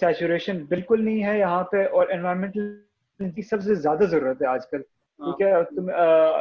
سیچوریشن 0.00 0.64
بالکل 0.64 1.04
نہیں 1.04 1.24
ہے 1.24 1.38
یہاں 1.38 1.64
پہ 1.64 1.76
اور 1.76 2.08
انوائرمنٹل 2.08 3.30
کی 3.30 3.42
سب 3.42 3.62
سے 3.62 3.74
زیادہ 3.74 4.04
ضرورت 4.04 4.42
ہے 4.42 4.46
آج 4.46 4.66
کل 4.66 4.82
ٹھیک 4.82 5.42
ہے؟ 5.42 5.64
تم 5.64 5.90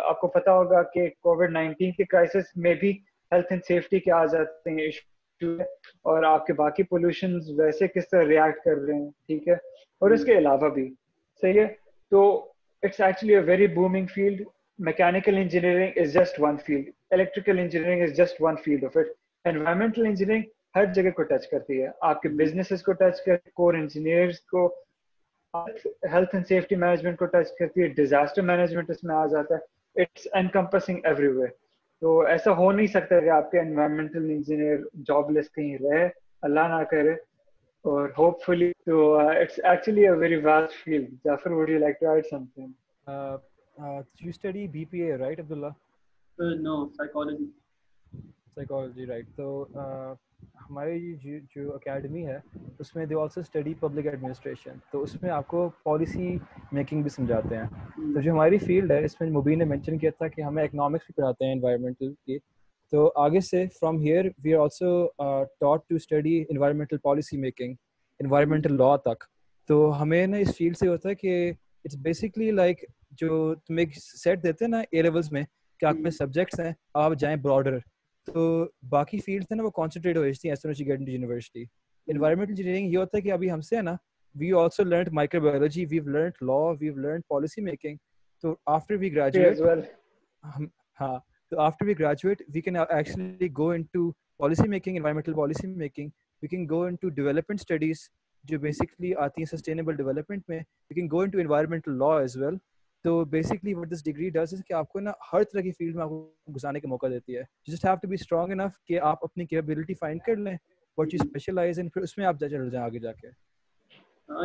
آپ 0.04 0.22
کو 0.22 0.28
پتا 0.28 0.54
ہوگا 0.54 0.84
کہ 0.84 1.10
کووڈ 1.10 1.52
نائنٹین 1.52 1.92
کے 1.92 2.04
کرائسس 2.04 2.56
میں 2.56 2.74
بھی 2.74 2.92
ہیلتھ 3.32 3.48
اینڈ 3.50 3.62
سیفٹی 3.68 4.00
کے 4.00 4.12
آ 4.12 4.26
جاتے 4.26 4.70
ہیں 4.70 4.80
ایشو 4.80 5.54
اور 6.02 6.24
آپ 6.24 6.46
کے 6.46 6.54
باقی 6.54 6.84
پولوشن 6.84 7.38
ویسے 7.58 7.88
کس 7.88 8.10
طرح 8.10 8.24
ریئیکٹ 8.24 8.64
کر 8.66 8.78
رہے 8.78 8.94
ہیں 8.94 9.10
ٹھیک 9.10 9.48
ہے؟ 9.48 9.54
اور 10.02 10.12
اس 10.12 10.26
کے 10.26 10.38
علاوہ 10.38 10.70
بھی 10.70 10.94
صحیح 11.42 11.62
ہے؟ 11.62 11.68
تو 12.12 12.50
it's 12.84 13.00
actually 13.02 13.36
a 13.36 13.42
very 13.44 13.68
booming 13.68 14.08
field. 14.08 14.40
Mechanical 14.80 15.36
engineering 15.36 15.94
is 15.96 16.14
just 16.14 16.40
one 16.40 16.58
field. 16.60 16.86
Electrical 17.12 17.60
engineering 17.60 18.02
is 18.02 18.16
just 18.16 18.40
one 18.42 18.58
field 18.58 18.84
of 18.84 18.96
it. 18.96 19.16
Environmental 19.46 20.06
engineering 20.06 20.46
ہر 20.76 20.86
جگہ 20.94 21.10
کو 21.12 21.24
ٹچ 21.24 21.46
کرتی 21.48 21.82
ہے 21.82 21.88
آپ 22.02 22.22
کے 22.22 22.30
بزنس 22.30 22.82
کو 22.84 22.92
ٹچ 22.92 23.22
کرتی 23.22 23.32
ہے 23.32 23.52
کور 23.56 23.74
انجینئرس 23.74 24.40
کو 24.52 24.66
ہیلتھ 25.54 26.34
اینڈ 26.36 26.48
سیفٹی 26.48 26.76
مینجمنٹ 26.76 27.20
کو 27.20 27.26
ٹچ 27.34 27.52
کرتی 27.60 27.82
ہے 27.82 27.88
ڈیزاسٹر 27.98 28.42
مینجمنٹ 28.42 28.90
اس 28.90 29.04
میں 29.04 29.16
آ 29.16 29.26
جاتا 29.34 29.56
ہے 29.56 30.02
اٹس 30.02 30.28
انکمپسنگ 30.34 31.06
ایوری 31.06 31.28
وے 31.28 31.48
تو 32.02 32.20
ایسا 32.28 32.52
ہو 32.52 32.72
نہیں 32.72 32.88
سکتا 32.94 33.20
کہ 33.20 33.30
آپ 33.30 33.52
کے 33.52 33.60
انوائرمنٹل 33.60 34.30
انجینئر 34.32 34.78
جاب 35.08 35.30
لیس 35.32 35.52
کہیں 35.52 35.78
رہے 35.78 36.08
اللہ 36.44 36.68
نہ 36.70 36.84
کرے 36.92 37.14
or 37.84 38.12
hopefully 38.14 38.72
so 38.86 39.16
uh, 39.16 39.30
it's 39.30 39.60
actually 39.64 40.06
a 40.06 40.16
very 40.16 40.42
vast 40.42 40.74
field. 40.74 41.08
Jafar 41.26 41.56
would 41.56 41.70
you 41.70 41.80
like 41.80 42.00
to 42.00 42.08
add 42.08 42.26
something? 42.30 42.74
Uh, 43.08 43.38
uh, 43.78 44.04
you 44.18 44.32
study 44.32 44.68
bpa 44.68 45.20
right 45.20 45.40
abdullah? 45.40 45.76
Uh, 46.40 46.54
no 46.62 46.92
psychology. 46.98 47.48
Psychology 48.56 49.06
right. 49.06 49.26
So 49.36 49.68
uh, 49.76 50.14
ہماری 50.70 51.16
جو 51.56 51.74
academy 51.74 52.28
ہے 52.28 52.38
اس 52.80 52.96
میں 52.96 53.06
they 53.06 53.16
also 53.16 53.42
study 53.42 53.74
public 53.80 54.06
administration 54.06 54.72
تو 54.92 55.02
اس 55.02 55.22
میں 55.22 55.30
آپ 55.30 55.48
کو 55.48 55.70
پالیسی 55.84 56.38
میکنگ 56.72 57.02
بھی 57.02 57.10
سمجھاتے 57.10 57.58
ہیں۔ 57.58 57.68
تو 58.14 58.22
جو 58.22 58.32
ہماری 58.32 58.58
فیلڈ 58.58 58.92
ہے 58.92 59.06
اس 59.06 59.22
میں 59.22 59.30
مبین 59.30 59.60
نے 59.60 59.66
مینشن 59.66 59.98
کیا 59.98 60.12
تھا 60.18 60.28
کہ 60.28 60.42
ہمیں 60.42 60.64
اکنامکس 60.64 61.06
بھی 61.06 61.14
پڑھاتے 61.14 61.46
ہیں 61.46 61.54
انوائرمنٹل 61.54 62.14
کی 62.26 62.38
تو 62.94 63.12
آگے 63.16 63.40
سے 63.40 63.66
from 63.80 64.00
here 64.02 64.26
we 64.44 64.54
are 64.54 64.60
also 64.60 65.06
taught 65.60 65.88
to 65.90 65.96
study 65.96 66.44
environmental 66.50 66.98
policy 66.98 67.38
making 67.38 67.74
environmental 68.20 68.76
law 68.78 68.96
تک 68.96 69.24
تو 69.70 70.02
ہمیں 70.02 70.28
نا 70.28 70.38
اس 70.38 70.56
فیلڈ 70.58 70.78
سے 70.78 70.88
ہوتا 70.88 71.10
ہے 71.10 71.16
کہ 71.16 71.52
اٹس 71.86 71.96
بیسکلی 71.98 72.52
لائک 72.52 72.84
جو 73.12 73.56
تم 73.68 73.78
ایک 73.78 73.96
سیٹ 73.96 74.44
دیتے 74.44 74.66
ہیں 74.66 74.70
نا 74.70 74.82
اے 74.92 75.02
لیولس 75.02 75.32
میں 75.32 75.44
کہ 75.80 75.86
آپ 75.86 75.96
میں 75.96 76.12
سبجیکٹس 76.12 76.60
ہیں 76.60 76.72
آپ 76.94 77.14
جائیں 77.20 77.36
براڈر 77.38 77.78
تو 78.28 78.66
باقی 78.90 79.20
فیلڈس 79.20 79.52
ہیں 79.52 79.58
نا 79.58 79.64
وہ 79.64 79.70
کانسنٹریٹ 79.72 80.18
ہو 80.18 80.26
جاتی 80.26 80.48
ہیں 80.48 80.56
ایس 80.56 80.80
یونیورسٹی 80.80 81.64
انوائرمنٹل 82.08 82.52
انجینئرنگ 82.52 82.94
یہ 82.94 82.98
ہوتا 82.98 83.18
ہے 83.18 83.22
کہ 83.22 83.32
ابھی 83.32 83.52
ہم 83.52 83.62
سے 83.62 83.76
ہے 83.78 83.82
نا 83.82 83.96
we 84.36 84.54
also 84.54 84.84
learned 84.84 85.10
microbiology 85.42 85.86
we've 85.86 86.10
learned 86.10 86.44
law 86.44 86.64
we've 86.80 86.96
learned 86.96 87.24
policy 87.28 87.62
making 87.62 87.98
تو 88.44 88.56
آفٹر 88.66 88.96
وی 88.96 89.16
گریجویٹ 89.16 89.60
ہاں 91.02 91.18
تو 91.54 91.60
after 91.62 91.86
we 91.86 91.94
graduate 92.00 92.42
we 92.54 92.62
can 92.62 92.76
actually 92.78 93.48
go 93.58 93.70
into 93.94 94.10
policy 94.40 94.68
making 94.68 94.96
environmental 94.96 95.34
policy 95.34 95.68
making 95.68 96.10
we 96.44 96.48
can 96.48 96.66
go 96.70 96.82
into 96.96 97.10
development 97.12 97.60
studies 97.60 98.00
جو 98.46 98.60
basically 98.60 99.14
آتی 99.16 99.42
ہیں 99.42 99.46
sustainable 99.48 99.96
development 99.96 100.50
میں 100.50 100.58
we 100.60 100.96
can 100.96 101.08
go 101.12 101.20
into 101.30 101.40
environmental 101.40 101.98
law 101.98 102.18
as 102.20 102.38
well 102.38 102.58
تو 103.06 103.24
basically 103.26 103.74
what 103.74 103.92
this 103.92 104.04
degree 104.06 104.30
does 104.30 104.54
کہ 104.68 104.74
آپ 104.74 104.90
کو 104.90 105.00
نا 105.00 105.12
ہر 105.34 105.44
طرح 105.44 105.62
کی 105.62 105.72
فیلڈ 105.72 105.96
میں 105.96 106.04
آپ 106.04 106.10
کو 106.10 106.54
گزارنے 106.56 106.80
کا 106.80 106.90
موقع 106.90 107.08
دیتی 107.08 107.38
ہے 107.38 107.44
just 107.68 107.86
have 107.86 107.96
to 108.02 108.08
be 108.08 108.16
strong 108.16 108.52
enough 108.52 108.80
کہ 108.86 109.00
آپ 109.02 109.24
اپنی 109.24 109.46
کیپبلٹی 109.46 109.94
فائنڈ 109.94 110.22
کر 110.26 110.36
لیں 110.38 110.56
وٹ 110.98 111.14
یو 111.14 111.20
اسپیشلائز 111.24 111.80
ان 111.80 111.90
پھر 111.90 112.02
اس 112.02 112.18
میں 112.18 112.26
آپ 112.26 112.40
چل 112.40 112.50
جائیں 112.50 112.84
آگے 112.84 113.00
جا 113.00 113.12
کے 113.14 113.28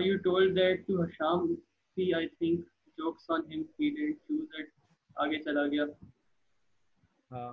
you 0.05 0.19
told 0.21 0.57
that 0.57 0.87
to 0.87 1.03
Hisham 1.05 1.51
he 1.97 2.13
I 2.15 2.29
think 2.29 2.61
jokes 2.99 3.31
on 3.31 3.53
ہم 3.53 3.63
ہی 3.81 4.13
چوز 4.13 4.61
آگے 5.17 5.39
چلا 5.39 5.67
گیا 5.67 5.85
ہاں۔ 7.31 7.53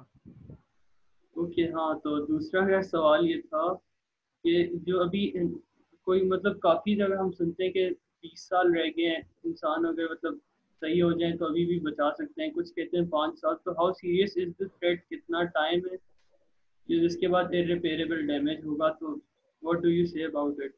اوکے 1.36 1.67
ہاں 1.72 1.94
تو 2.00 2.25
دوسرا 2.25 2.63
میرا 2.65 2.82
سوال 2.82 3.29
یہ 3.29 3.41
تھا 3.41 3.65
کہ 4.46 4.53
جو 4.86 5.01
ابھی 5.01 5.24
کوئی 6.08 6.22
مطلب 6.24 6.60
کافی 6.60 6.96
جگہ 6.96 7.17
ہم 7.20 7.32
سنتے 7.32 7.63
ہیں 7.63 7.72
کہ 7.72 7.89
بیس 8.22 8.48
سال 8.50 8.74
رہ 8.75 8.89
گئے 8.98 9.10
ہیں 9.10 9.22
انسان 9.44 9.86
اگر 9.86 10.12
مطلب 10.12 10.34
صحیح 10.82 11.01
ہو 11.03 11.12
جائیں 11.12 11.36
تو 11.38 11.46
ابھی 11.46 11.65
بھی 11.65 11.79
بچا 11.79 12.10
سکتے 12.17 12.44
ہیں۔ 12.44 12.51
کچھ 12.51 12.74
کہتے 12.74 12.98
ہیں 12.98 13.05
پانچ 13.10 13.39
سال 13.39 13.55
تو 13.63 13.72
how 13.72 13.91
serious 13.91 14.38
is 14.38 14.51
this 14.60 14.72
threat 14.79 15.08
کتنا 15.10 15.44
ٹائم 15.53 15.79
ہے؟ 15.91 15.98
جس 16.89 17.17
کے 17.17 17.27
بعد 17.27 17.53
ریپیریبل 17.70 18.25
ڈیمیج 18.27 18.65
ہوگا 18.65 18.89
تو 19.00 19.15
what 19.63 19.82
do 19.82 19.89
you 19.89 20.05
say 20.05 20.24
about 20.25 20.60
it 20.60 20.74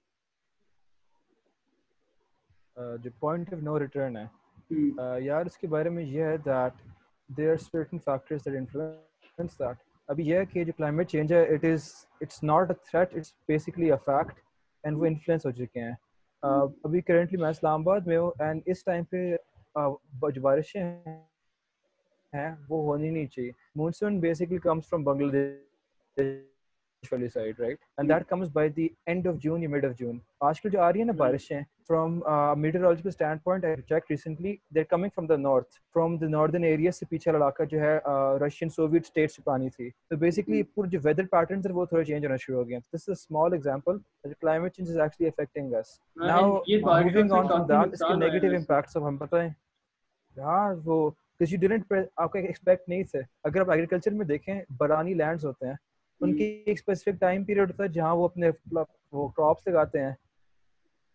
جو 3.04 3.10
پوائنٹ 3.20 3.54
آف 3.54 3.60
نو 3.64 3.80
ریٹرن 3.80 4.18
ہے۔ 4.18 4.26
یار 5.22 5.46
اس 5.46 5.58
کے 5.58 5.68
بارے 5.68 5.90
میں 5.90 6.04
یہ 6.04 6.24
ہے 6.24 6.38
that 6.38 6.87
there 7.30 7.52
are 7.52 7.58
certain 7.58 8.00
factors 8.00 8.46
that 8.46 8.56
influence 8.56 9.60
that 9.60 9.78
ابھی 10.08 10.28
یہ 10.28 10.38
ہے 10.38 10.46
کہ 10.46 10.64
جو 10.64 10.72
کلائمیٹ 10.78 11.10
چینج 11.10 11.34
ہے 11.34 11.44
it 11.44 11.66
is 11.66 11.90
it's 12.22 12.44
not 12.44 12.72
a 12.72 12.76
threat 12.92 13.16
it's 13.16 13.34
basically 13.48 13.92
a 13.92 13.98
fact 14.06 14.40
and 14.84 14.98
وہ 14.98 15.06
انفلوئنس 15.06 15.46
ہو 15.46 15.52
چکے 15.52 15.82
ہیں. 15.82 15.94
ابھی 16.84 17.02
کرنٹلی 17.02 17.38
میں 17.38 17.50
اسلام 17.50 17.82
آباد 17.82 18.02
میں 18.06 18.18
ہوں 18.18 18.32
اینڈ 18.40 18.62
اس 18.66 18.84
ٹائم 18.84 19.04
پہ 19.04 19.36
جو 20.30 20.42
بارشیں 20.42 20.84
ہیں، 22.34 22.56
وہ 22.70 22.84
ہونی 22.84 23.10
نہیں 23.10 23.28
چاہیے. 23.28 23.52
Monsoon 23.76 24.20
basically 24.20 24.58
comes 24.58 24.90
from 24.90 25.04
Bangladesh 25.32 26.57
side 27.04 27.60
right 27.60 27.78
and 27.98 28.10
that 28.10 28.26
comes 28.28 28.50
by 28.54 28.70
the 28.70 28.88
end 29.06 29.28
of 29.28 29.36
June 29.36 29.64
یا 29.64 29.70
مڈ 29.70 29.86
آف 29.86 29.98
جون 30.00 30.18
آج 30.40 30.62
کل 30.62 30.70
جو 30.70 30.80
آ 30.82 30.92
رہی 30.92 31.00
ہیں 31.00 31.06
نا 31.06 31.14
بارشیں 31.18 31.62
from 31.88 32.20
meteorological 32.58 33.10
standpoint 33.44 33.66
I 33.66 33.76
check 33.82 34.06
recently 34.10 34.56
they're 34.76 34.84
coming 34.84 35.10
from 35.16 35.28
the 35.28 35.36
north 35.38 35.76
from 35.96 36.18
the 36.18 36.28
northern 36.28 36.64
area 36.64 36.92
سے 36.92 37.06
پیچھے 37.10 37.32
علاقہ 37.32 37.64
جو 37.64 37.80
ہے 37.82 37.98
رشین 38.46 38.70
سوویٹ 38.70 39.06
اسٹیٹ 39.06 39.32
سے 39.32 39.42
پانی 39.46 39.70
تھی. 39.70 39.90
تو 40.10 40.16
بیسکلی 40.18 40.62
پورے 40.64 40.90
جو 40.90 41.00
ویدر 41.04 41.26
پیٹرنس 41.32 41.66
ہے 41.66 41.72
وہ 41.72 41.86
تھوڑے 41.86 42.04
چینج 42.04 42.26
ہونا 42.26 42.36
شروع 42.38 42.58
ہو 42.58 42.68
گئے 42.70 42.80
this 42.80 43.10
is 43.10 43.18
small 43.18 43.54
example 43.54 43.98
climate 44.32 44.76
change 44.76 44.90
is 44.90 44.98
actually 44.98 45.30
affecting 45.30 45.74
us 45.74 46.00
now 46.18 46.52
moving 46.52 47.32
on 47.32 47.48
from 47.48 47.66
that 47.68 47.94
اس 47.94 48.00
کے 48.00 48.16
نیگیٹو 48.16 48.56
امپیکٹس 48.56 48.98
اب 48.98 49.08
ہم 49.08 49.18
پتہ 49.18 49.36
ہے 49.36 49.50
وہ 50.86 51.10
کچھ 51.40 51.56
ڈیڈنٹ 51.56 51.94
آپ 52.16 52.32
کا 52.32 52.40
ایکسپیکٹ 52.40 52.90
نہیں 52.90 53.04
تھے 53.04 53.20
اگر 53.44 53.62
آپ 53.62 53.70
ایگریکلچر 53.70 54.12
میں 54.12 54.26
دیکھیں 54.26 54.62
برانی 54.78 55.14
لینڈز 55.14 55.46
ہوتے 55.46 55.68
ہیں 55.68 55.76
ان 56.22 56.34
کی 56.38 56.44
ایک 56.44 56.78
اسپیسیفک 56.80 57.20
ٹائم 57.20 57.44
پیریڈ 57.44 57.72
ہوتا 57.72 57.84
ہے 57.84 57.88
جہاں 57.88 58.16
وہ 58.16 58.26
اپنے 58.26 58.50
وہ 59.12 59.28
کراپس 59.28 59.68
لگاتے 59.68 60.00
ہیں 60.00 60.12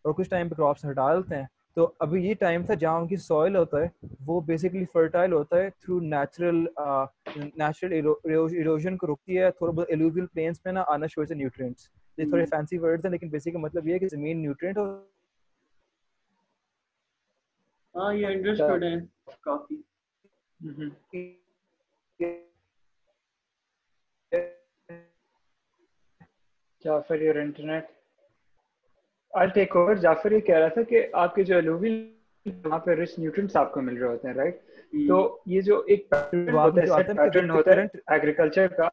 اور 0.05 0.13
کچھ 0.13 0.29
ٹائم 0.31 0.49
پہ 0.49 0.55
کراپس 0.55 0.85
ہٹا 0.85 1.15
دیتے 1.17 1.37
ہیں۔ 1.37 1.47
تو 1.77 1.91
ابھی 1.99 2.25
یہ 2.27 2.35
ٹائم 2.35 2.65
تھا 2.67 2.75
جہاں 2.75 2.99
ان 3.01 3.07
کی 3.09 3.17
سوئل 3.17 3.57
ہوتا 3.57 3.81
ہے 3.81 3.89
وہ 4.27 4.41
بیسکلی 4.41 4.85
فرٹائل 4.93 5.33
ہوتا 5.33 5.57
ہے 5.57 5.71
تھرو 5.71 5.99
نیچرل 6.01 6.65
نیچرل 7.57 7.93
ایروژن 7.93 8.97
کو 8.97 9.07
رکتی 9.07 9.39
ہے۔ 9.39 9.51
تھوڑا 9.51 9.73
بہت 9.73 9.91
ایلوویل 9.91 10.27
پلینس 10.27 10.61
میں 10.65 10.73
نا 10.73 10.83
آنا 10.87 11.07
شروع 11.07 11.25
سے 11.27 11.35
نیوٹرینٹس 11.35 11.89
یہ 12.19 12.25
تھوڑے 12.25 12.45
فینسی 12.47 12.79
ورڈز 12.79 13.05
ہیں 13.05 13.13
لیکن 13.13 13.29
بیسک 13.29 13.57
مطلب 13.57 13.87
یہ 13.87 13.93
ہے 13.93 13.99
کہ 13.99 14.09
زمین 14.09 14.43
نیوٹرینٹ 14.43 14.79
ہو۔ 14.79 14.85
ہاں 17.95 18.15
یہ 18.15 18.27
انڈرسٹوڈ 18.27 18.85
ہے 18.85 18.95
کافی۔ 19.41 19.83
Jafar 26.85 27.21
your 27.21 27.35
internet 27.35 27.85
I 29.33 29.49
take 29.49 29.77
over 29.77 29.95
Jafar 29.95 30.33
یہ 30.33 30.41
کہہ 30.41 30.57
رہا 30.57 30.69
تھا 30.69 30.83
کہ 30.83 31.07
آپ 31.13 31.35
کے 31.35 31.45
جو 31.45 31.57
الوویل 31.57 32.15
وہاں 32.65 32.79
پہ 32.79 32.91
رچ 32.91 33.19
نیوٹرینٹس 33.19 33.57
آپ 33.57 33.73
کو 33.73 33.81
مل 33.81 33.97
رہے 33.97 34.09
ہوتے 34.09 34.29
ہیں 34.29 34.35
رائٹ 34.35 34.61
تو 35.09 35.39
یہ 35.47 35.61
جو 35.61 35.83
ایک 35.87 36.11
پیٹرن 36.11 37.51
ہوتا 37.51 37.71
ہے 37.71 37.83
ایگریکلچر 38.07 38.67
کا 38.67 38.89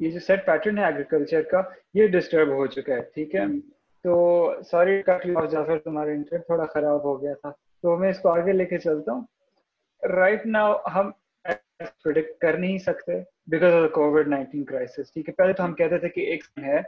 یہ 0.00 0.10
جو 0.10 0.20
سیٹ 0.20 0.46
پیٹرن 0.46 0.78
ہے 0.78 0.84
ایگریکلچر 0.84 1.42
کا 1.42 1.62
یہ 1.94 2.06
ڈسٹرب 2.06 2.48
ہو 2.48 2.66
چکا 2.66 2.94
ہے 2.94 3.00
ٹھیک 3.14 3.34
ہے؟ 3.34 3.44
تو 4.04 4.14
سوری 4.70 5.02
جعفر 5.50 5.78
تمہارا 5.78 6.10
انٹرنیٹ 6.10 6.46
تھوڑا 6.46 6.64
خراب 6.64 7.04
ہو 7.04 7.22
گیا 7.22 7.34
تھا۔ 7.34 7.50
تو 7.50 7.96
میں 7.96 8.10
اس 8.10 8.18
کو 8.18 8.28
آگے 8.28 8.52
لے 8.52 8.64
کے 8.64 8.78
چلتا 8.78 9.12
ہوں۔ 9.12 9.24
رائٹ 10.02 10.46
ناؤ 10.46 10.76
ہم 10.94 11.10
پرڈکٹ 12.04 12.40
کر 12.40 12.58
نہیں 12.58 12.78
سکتے۔ 12.78 13.12
Because 13.48 13.74
of 13.74 13.90
Covid 13.90 14.28
nineteen 14.28 14.64
crisis 14.64 15.12
ٹھیک 15.12 15.28
ہے 15.28 15.34
پہلے 15.34 15.52
تو 15.52 15.64
ہم 15.64 15.74
کہتے 15.74 15.98
تھے 15.98 16.08
کہ 16.08 16.20
ایک 16.20 16.44
ہے 16.58 16.80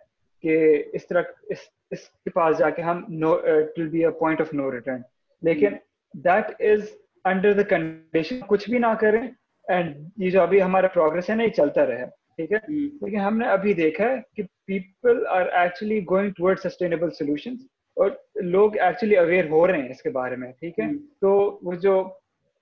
کہ 0.42 0.84
اس 0.92 1.06
طرح 1.08 1.22
اس 1.42 1.58
اس 1.90 1.98
کے 1.98 2.30
پاس 2.30 2.58
جا 2.58 2.70
کے 2.70 2.82
ہم 2.82 3.04
now 3.08 3.30
will 3.76 3.88
be 3.88 4.04
a 4.04 4.10
point 4.10 4.40
of 4.40 4.54
no 4.54 4.72
return 4.72 5.00
لیکن 5.42 5.68
that 6.14 6.62
is 6.62 6.80
under 7.24 7.52
the 7.52 7.62
condition 7.62 8.40
کچھ 8.46 8.70
بھی 8.70 8.78
نہ 8.78 8.86
کریں 9.00 9.28
اینڈ 9.68 9.96
یہ 10.16 10.30
جو 10.30 10.42
ابھی 10.42 10.62
ہمارا 10.62 10.86
پروگرس 10.86 11.30
ہے 11.30 11.34
نا 11.34 11.42
یہ 11.42 11.48
چلتا 11.48 11.86
رہے۔ 11.86 12.04
ٹھیک 12.36 12.52
ہے؟ 12.52 12.58
لیکن 12.68 13.20
ہم 13.20 13.38
نے 13.38 13.46
ابھی 13.46 13.74
دیکھا 13.74 14.04
ہے 14.04 14.16
کہ 14.36 14.42
people 14.66 15.26
are 15.26 15.46
actually 15.46 16.00
going 16.10 16.30
toward 16.30 16.58
sustainable 16.58 17.10
solution 17.10 17.54
اور 17.96 18.10
لوگ 18.34 18.76
ایکچولی 18.78 19.16
اویئر 19.16 19.48
ہو 19.48 19.66
رہے 19.66 19.78
ہیں 19.78 19.90
اس 19.90 20.02
کے 20.02 20.10
بارے 20.10 20.36
میں۔ 20.36 20.52
ٹھیک 20.52 20.78
ہے؟ 20.78 20.86
تو 21.20 21.58
وہ 21.62 21.72
جو 21.72 22.02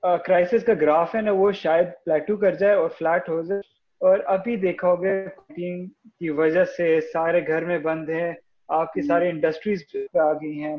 کرائسس 0.02 0.64
کا 0.64 0.72
گراف 0.80 1.14
ہے 1.14 1.20
نا 1.20 1.32
وہ 1.32 1.52
شاید 1.52 1.86
پلیٹو 2.04 2.36
کر 2.36 2.54
جائے 2.54 2.74
اور 2.74 2.90
فلیٹ 2.98 3.28
ہو 3.28 3.42
جائے۔ 3.42 3.71
اور 4.02 4.18
ابھی 4.26 4.56
دیکھا 4.56 4.88
ہوگا 4.88 5.08
کی 6.18 6.30
وجہ 6.30 6.64
سے 6.64 7.00
سارے 7.12 7.46
گھر 7.46 7.64
میں 7.64 7.78
بند 7.78 8.08
ہیں 8.08 8.32
آپ 8.68 8.92
کی 8.92 9.02
ساری 9.02 9.28
انڈسٹریز 9.28 9.84
آ 10.14 10.32
گئی 10.32 10.62
ہیں۔ 10.64 10.76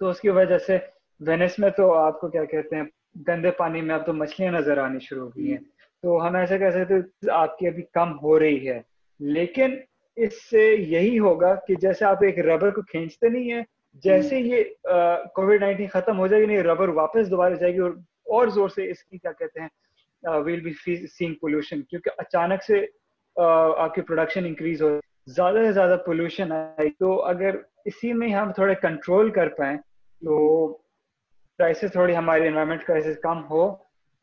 تو 0.00 0.08
اس 0.08 0.20
کی 0.20 0.28
وجہ 0.28 0.58
سے 0.58 0.78
وینس 1.20 1.58
میں 1.58 1.70
تو 1.70 1.94
آپ 1.94 2.20
کو 2.20 2.28
کیا 2.28 2.44
کہتے 2.44 2.76
ہیں 2.76 2.82
گندے 3.28 3.50
پانی 3.50 3.80
میں 3.80 3.94
اب 3.94 4.06
تو 4.06 4.12
مچھلیاں 4.12 4.52
نظر 4.52 4.78
آنی 4.78 4.98
شروع 5.00 5.22
ہو 5.22 5.28
گئی 5.28 5.50
ہیں۔ 5.50 5.58
تو 6.02 6.26
ہم 6.26 6.34
ایسا 6.34 6.56
کہہ 6.56 6.70
سکتے 6.70 7.30
آپ 7.30 7.58
کی 7.58 7.68
ابھی 7.68 7.82
کم 7.92 8.18
ہو 8.18 8.38
رہی 8.38 8.68
ہے۔ 8.68 8.80
لیکن 9.20 9.76
اس 10.16 10.50
سے 10.50 10.74
یہی 10.78 11.18
ہوگا 11.18 11.54
کہ 11.54 11.74
جیسے 11.74 12.04
آپ 12.04 12.24
ایک 12.24 12.38
ربر 12.38 12.70
کو 12.70 12.82
کھینچتے 12.82 13.28
نہیں 13.28 13.52
ہیں 13.52 13.62
جیسے 14.04 14.38
یہ 14.38 14.64
کووڈ 15.34 15.60
نائنٹین 15.60 15.86
ختم 15.86 16.18
ہو 16.18 16.26
جائے 16.26 16.42
گی 16.42 16.46
نہیں 16.46 16.62
ربر 16.62 16.88
واپس 16.88 17.30
دوبارہ 17.30 17.54
جائے 17.54 17.74
گی 17.74 17.78
اور 17.78 17.90
اور 18.24 18.46
زور 18.46 18.68
سے 18.68 18.90
اس 18.90 19.04
کی 19.04 19.18
کیا 19.18 19.32
کہتے 19.32 19.60
ہیں 19.60 19.68
ویل 20.24 20.60
بی 20.60 20.72
سینگ 21.06 21.34
پولوشن 21.34 21.82
کیونکہ 21.82 22.10
اچانک 22.18 22.64
سے 22.64 22.84
آپ 23.76 23.94
کی 23.94 24.02
پروڈکشن 24.02 24.44
انکریز 24.44 24.82
ہو 24.82 24.88
زیادہ 25.26 25.62
سے 25.64 25.72
زیادہ 25.72 25.96
پولوشن 26.06 26.52
آئی 26.52 26.90
تو 26.90 27.22
اگر 27.22 27.56
اسی 27.84 28.12
میں 28.12 28.28
ہم 28.34 28.52
تھوڑے 28.52 28.74
کنٹرول 28.74 29.30
کر 29.30 29.48
پائیں 29.48 29.76
تو 30.22 30.72
کرائسس 31.58 31.92
تھوڑی 31.92 32.16
ہماری 32.16 32.46
انوائرمنٹ 32.46 32.84
کرائسس 32.84 33.18
کم 33.22 33.44
ہو۔ 33.50 33.64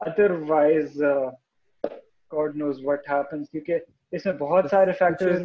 Otherwise 0.48 1.02
God 2.32 2.56
knows 2.56 2.80
what 2.86 3.10
happens 3.10 3.50
کیونکہ 3.50 3.80
اس 4.12 4.26
میں 4.26 4.34
بہت 4.34 4.66
سارے 4.70 4.92
factors 4.92 5.42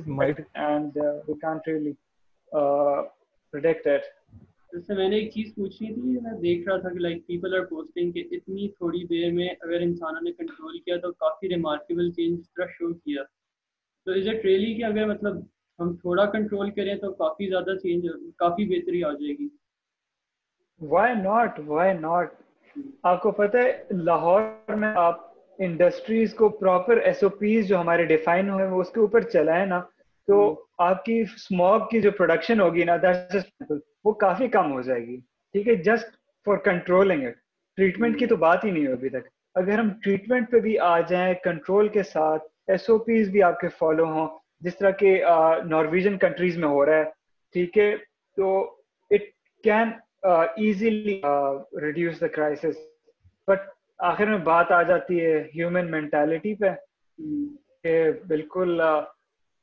and 0.54 0.96
we 1.28 1.34
can't 1.34 1.68
really 1.68 1.92
predict 3.52 3.86
it 3.86 4.02
جیسے 4.74 4.94
میں 4.94 5.08
نے 5.08 5.16
ایک 5.16 5.30
چیز 5.32 5.54
پوچھی 5.54 5.94
تھی، 5.94 6.02
میں 6.02 6.38
دیکھ 6.40 6.68
رہا 6.68 6.76
تھا 6.76 6.88
کہ 6.88 6.98
لائک 6.98 7.26
پیپل 7.26 7.54
آر 7.54 7.64
پوسٹنگ 7.64 8.12
کہ 8.12 8.22
اتنی 8.30 8.68
تھوڑی 8.68 9.04
دیر 9.06 9.32
میں 9.32 9.48
اگر 9.48 9.80
انسانوں 9.80 10.20
نے 10.20 10.32
کنٹرول 10.32 10.78
کیا 10.78 10.96
تو 10.96 11.12
کافی 11.12 11.48
ریمارکیبل 11.48 12.10
چینج 12.12 12.38
اس 12.38 12.52
طرح 12.52 12.66
شو 12.78 12.92
کیا۔ 12.94 13.22
تو 14.06 14.12
از 14.12 14.28
اٹ 14.28 14.44
ریئلی 14.44 14.74
کہ 14.74 14.84
اگر 14.84 15.06
مطلب 15.06 15.36
ہم 15.78 15.96
تھوڑا 15.96 16.24
کنٹرول 16.24 16.70
کریں 16.70 16.94
تو 16.94 17.12
کافی 17.12 17.48
زیادہ 17.48 17.76
چینج 17.82 18.06
کافی 18.36 18.64
بہتری 18.64 19.04
آ 19.04 19.12
جائے 19.12 19.34
گی۔ 19.38 19.48
وائی 20.80 21.14
ناٹ 21.22 21.60
وائی 21.66 21.98
ناٹ 21.98 22.32
آپ 23.02 23.22
کو 23.22 23.30
پتہ 23.30 23.56
ہے، 23.56 23.82
لاہور 23.90 24.74
میں 24.74 24.94
آپ 24.96 25.20
انڈسٹریز 25.58 26.34
کو 26.34 26.48
پراپر 26.48 26.96
ایس 26.96 27.22
او 27.22 27.28
پیز 27.28 27.68
جو 27.68 27.80
ہمارے 27.80 28.04
ڈیفائن 28.04 28.50
ہوئے 28.50 28.66
وہ 28.66 28.80
اس 28.80 28.90
کے 28.90 29.00
اوپر 29.00 29.20
چلائیں 29.20 29.66
نا۔ 29.66 29.82
تو 30.26 30.64
آپ 30.78 31.04
کی 31.04 31.20
اسموک 31.20 31.90
کی 31.90 32.00
جو 32.00 32.10
پروڈکشن 32.10 32.60
ہوگی 32.60 32.84
نا 32.84 32.96
وہ 34.04 34.12
کافی 34.12 34.48
کم 34.48 34.72
ہو 34.72 34.80
جائے 34.82 35.00
گی۔ 35.00 35.16
ٹھیک 35.54 35.68
ہے؟ 35.68 35.74
Just 35.74 36.06
for 36.46 36.56
controlling 36.56 37.26
it 37.26 37.34
treatment 37.76 38.18
کی 38.18 38.26
تو 38.26 38.36
بات 38.36 38.64
ہی 38.64 38.70
نہیں 38.70 38.84
ہوئی 38.84 38.92
ابھی 38.92 39.08
تک۔ 39.08 39.28
اگر 39.54 39.78
ہم 39.78 39.90
ٹریٹمنٹ 40.02 40.50
پہ 40.50 40.60
بھی 40.60 40.78
آ 40.78 41.00
جائیں 41.00 41.34
کنٹرول 41.44 41.88
کے 41.88 42.02
ساتھ 42.02 42.42
ایس 42.68 42.90
او 42.90 42.98
پیز 42.98 43.30
بھی 43.30 43.42
آپ 43.42 43.60
کے 43.60 43.68
فالو 43.68 44.04
ہوں 44.04 44.28
جس 44.60 44.78
طرح 44.78 44.90
کے 44.90 45.22
نارویژن 45.64 46.18
کنٹریز 46.18 46.58
میں 46.58 46.68
ہو 46.68 46.86
رہا 46.86 46.96
ہے 46.96 47.04
ٹھیک 47.54 47.78
ہے؟ 47.78 47.96
تو 48.36 48.76
it 49.10 49.22
can 49.64 49.90
easily 50.56 51.20
reduce 51.80 52.20
the 52.20 52.26
crisis 52.26 52.76
but 53.48 53.60
آخر 53.98 54.26
میں 54.26 54.38
بات 54.38 54.72
آ 54.72 54.82
جاتی 54.82 55.24
ہے 55.24 55.42
ہیومن 55.54 55.90
مینٹالٹی 55.90 56.54
پہ۔ 56.54 56.70
کہ 57.82 58.10
بالکل 58.28 58.80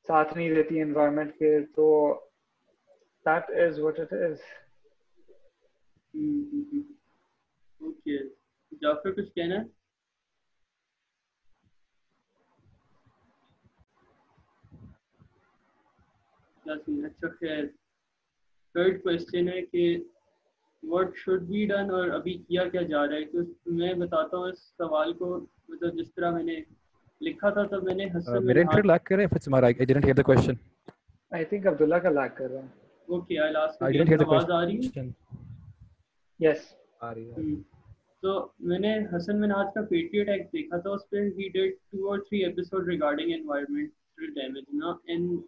ساتھ 0.08 0.38
نہیں 0.38 0.54
دیتی 0.56 0.82
انوائرمنٹ 0.82 1.38
کے 1.40 1.66
تو 1.76 1.88
that 3.26 3.50
is 3.64 3.80
what 3.80 4.00
it 4.00 4.12
is. 4.12 4.40
Okay 7.82 8.18
Jafar, 8.82 9.12
کچھ 9.12 9.32
کہنا 9.34 9.56
ہے؟ 9.56 9.64
اچھا 16.66 17.28
خیر. 17.30 17.66
تھرڈ 18.76 19.02
کوشچن 19.04 19.48
ہے 19.48 19.62
کہ 19.62 19.86
واٹ 20.84 21.16
شوڈ 21.16 21.42
بی 21.42 21.66
ڈن 21.66 21.92
اور 21.92 22.10
ابھی 22.10 22.34
کیا 22.48 22.68
کیا 22.70 22.82
جا 22.82 23.06
رہا 23.08 23.16
ہے؟ 23.16 23.26
تو 23.26 23.72
میں 23.72 23.94
بتاتا 23.94 24.38
ہوں 24.38 24.50
اس 24.50 24.60
سوال 24.78 25.14
کو 25.14 25.36
مطلب 25.70 25.98
جس 25.98 26.14
طرح 26.14 26.32
میں 26.32 26.44
نے 26.44 26.60
لکھا 27.22 27.50
تھا 27.50 27.64
تو 27.66 27.82
میں 27.82 27.94
نے 27.96 28.06
حسن 28.08 28.46
میرے 28.46 28.62
انٹرنیٹ 28.62 28.86
لاگ 28.86 29.00
کر 29.04 29.16
رہے 29.16 29.24
ہیں 29.26 29.40
تمہارا 29.40 29.66
I 29.68 29.74
didn't 29.76 30.06
hear 30.06 30.16
the 30.16 30.24
question 30.24 30.54
I 31.32 31.46
think 31.46 31.68
Abdullah 31.68 31.96
کا 31.98 32.10
لاگ 32.12 32.30
کر 32.36 32.50
رہا 32.52 32.60
ہے 32.60 32.80
اوکے 33.08 33.40
آئی 33.40 33.52
لاسٹ 33.52 33.84
آواز 34.22 34.52
آ 34.52 34.64
رہی 34.66 34.78
ہے؟ 34.78 35.04
یس 36.40 36.62
آ 37.02 37.14
رہی 37.14 37.30
ہے۔ 37.30 37.56
تو 38.24 38.32
میں 38.62 38.80
نے 38.80 38.98
حسن 39.12 39.40
مناج 39.42 39.74
کا 39.74 39.82
پیٹریٹ 39.90 40.30
ایکٹ 40.30 40.52
دیکھا 40.54 40.78
تھا 40.78 40.90
اس 40.90 41.10
پہ 41.10 41.22
ہی 41.38 41.48
ڈیڈ 41.50 41.74
ٹو 41.92 42.10
اور 42.10 42.20
three 42.20 42.44
episode 42.46 42.88
regarding 42.88 43.32
environmental 43.34 44.34
damage 44.34 44.64
نا 44.74 44.94
اینڈ 45.06 45.40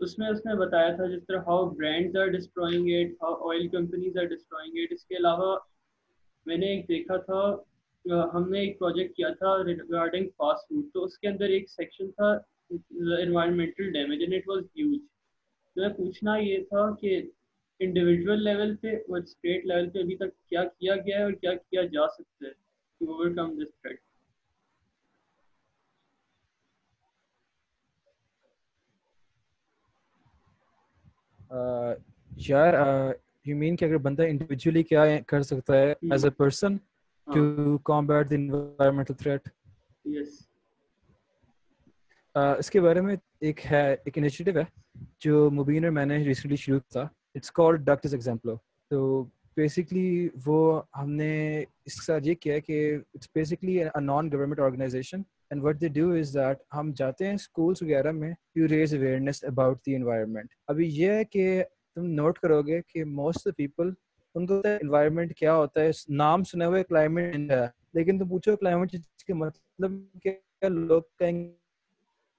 اس 0.00 0.18
میں 0.18 0.28
اس 0.28 0.44
نے 0.46 0.54
بتایا 0.56 0.94
تھا 0.96 1.06
جس 1.06 1.24
طرح 1.28 1.40
how 1.46 1.64
brands 1.70 2.16
are 2.16 2.26
destroying 2.28 2.88
it 2.88 3.12
how 3.22 3.50
oil 3.50 3.68
companies 3.68 4.18
are 4.18 4.24
destroying 4.26 4.76
it 4.76 4.92
اس 4.92 5.04
کے 5.04 5.16
علاوہ 5.16 5.56
میں 6.46 6.56
نے 6.56 6.66
ایک 6.66 6.88
دیکھا 6.88 7.16
تھا 7.22 7.40
ہم 8.04 8.48
نے 8.50 8.60
ایک 8.60 8.78
پروجیکٹ 8.78 9.14
کیا 9.16 9.28
تھا 9.30 9.56
ریگارڈنگ 9.64 10.28
فاسٹ 10.36 10.68
فوڈ 10.68 10.84
تو 10.94 11.04
اس 11.04 11.18
کے 11.18 11.28
اندر 11.28 11.48
ایک 11.48 11.70
سیکشن 11.70 12.10
تھا 12.10 12.30
environmental 13.18 13.90
damage 13.92 14.22
and 14.22 14.34
it 14.34 14.48
was 14.48 14.64
huge 14.76 14.98
تو 15.76 15.80
میں 15.80 15.88
پوچھنا 15.96 16.36
یہ 16.36 16.64
تھا 16.64 16.90
کہ 17.00 17.20
انڈیویجول 17.80 18.42
لیول 18.44 18.74
پہ 18.76 18.94
اور 18.94 19.20
اسٹیٹ 19.20 19.66
لیول 19.66 19.90
پہ 19.90 19.98
ابھی 19.98 20.16
تک 20.16 20.36
کیا 20.48 20.64
کیا 20.64 20.96
گیا 20.96 21.18
ہے 21.18 21.22
اور 21.22 21.32
کیا 21.32 21.54
کیا 21.54 21.82
جا 21.92 22.06
سکتا 22.08 22.46
ہے 22.46 22.52
to 23.00 23.12
over 23.12 23.34
come 23.34 23.54
this 23.62 23.80
threat 23.82 24.00
یار 32.40 32.74
یو 33.46 33.56
مین 33.56 33.76
کہ 33.76 33.84
اگر 33.84 33.96
بندہ 33.98 34.22
انڈیویجولی 34.22 34.82
کیا 34.82 35.04
کر 35.26 35.42
سکتا 35.42 35.76
ہے 35.76 35.92
as 35.92 36.24
a 36.24 36.30
person 36.30 36.76
to 37.28 37.76
combat 37.84 38.30
the 38.30 38.36
environmental 38.36 39.14
threat 39.14 39.48
yes 40.06 40.40
اس 42.58 42.70
کے 42.70 42.80
بارے 42.80 43.00
میں 43.00 43.16
ایک 43.40 43.60
ہے 43.70 43.86
ایک 43.94 44.18
انیشیٹو 44.18 44.58
ہے 44.58 44.64
جو 45.20 45.48
مبین 45.50 45.84
اور 45.84 45.92
میں 45.92 46.04
نے 46.06 46.18
ریسنٹلی 46.24 46.56
شروع 46.56 46.78
تھا 46.90 47.08
اٹس 47.34 47.50
کالڈ 47.52 47.80
ڈاکٹرز 47.80 48.14
ایگزامپلو 48.14 48.56
تو 48.90 49.24
بیسکلی 49.56 50.28
وہ 50.46 50.60
ہم 50.96 51.10
نے 51.10 51.60
اس 51.60 51.94
کے 51.94 52.04
ساتھ 52.04 52.26
یہ 52.26 52.34
کیا 52.34 52.58
کہ 52.58 52.96
it's 53.14 53.28
basically 53.34 53.82
non 54.02 54.30
government 54.32 54.60
organization 54.60 55.22
and 55.50 55.64
what 55.64 55.80
they 55.80 55.88
do 55.90 56.10
is 56.10 56.34
that 56.34 56.62
ہم 56.74 56.92
جاتے 56.96 57.26
ہیں 57.26 57.34
اسکولس 57.34 57.82
وغیرہ 57.82 58.12
میں 58.12 58.32
to 58.54 58.68
raise 58.68 58.94
awareness 58.94 59.44
about 59.44 59.84
the 59.86 59.94
environment 59.96 60.54
ابھی 60.68 60.88
یہ 60.92 61.10
ہے 61.10 61.24
کہ 61.24 61.62
تم 61.96 62.06
نوٹ 62.12 62.38
کرو 62.38 62.60
گے 62.62 62.80
کہ 62.82 63.04
موسٹ 63.04 63.48
پیپل 63.56 63.90
ان 64.38 64.46
کو 64.46 64.60
انوائرمنٹ 64.80 65.34
کیا 65.36 65.54
ہوتا 65.54 65.80
ہے، 65.80 65.90
نام 66.08 66.44
سنے 66.50 66.64
ہوئے 66.64 66.82
کلائمیٹ 66.88 67.32
چینج 67.34 67.50
ہے۔ 67.50 67.66
لیکن 67.94 68.18
تم 68.18 68.28
پوچھو 68.28 68.56
کلائمیٹ 68.56 68.90
چینج 68.90 69.24
کے 69.24 69.34
مطلب 69.34 69.92
کیا 70.22 70.68
لوگ 70.68 71.02
کہیں 71.18 71.42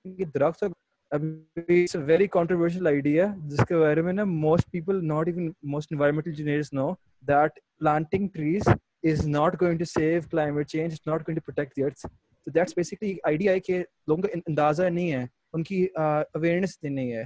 گے 0.05 0.25
درخت 0.33 0.63
ابھی 1.11 1.83
اٹس 1.83 1.95
ویری 2.05 2.27
کانٹروورشل 2.27 2.87
آئیڈیا 2.87 3.25
جس 3.49 3.59
کے 3.67 3.77
بارے 3.77 4.01
میں 4.01 4.13
نا 4.13 4.23
most 4.23 4.69
people 4.71 5.05
not 5.07 5.27
even 5.27 5.51
most 5.71 5.91
environmental 5.91 6.29
engineers 6.29 6.71
know 6.73 6.89
that 7.27 7.59
planting 7.79 8.27
trees 8.33 8.67
is 9.03 9.27
not 9.27 9.61
going 9.61 9.77
to 9.77 9.85
save 9.85 10.21
climate 10.31 10.67
change 10.67 10.93
not 11.07 11.21
going 11.21 11.37
to 11.37 11.45
protect 11.45 11.75
the 11.77 11.83
earth 11.83 12.05
تو 12.47 12.51
دیٹس 12.51 12.73
بیسکلی 12.75 13.15
آئیڈیا 13.23 13.51
ہے 13.51 13.59
کہ 13.59 13.83
لوگوں 14.07 14.21
کا 14.21 14.37
اندازہ 14.47 14.83
نہیں 14.83 15.11
ہے، 15.11 15.25
ان 15.53 15.63
کی 15.63 15.85
اویئرنیس 15.95 16.77
نہیں 16.83 17.11
ہے۔ 17.13 17.25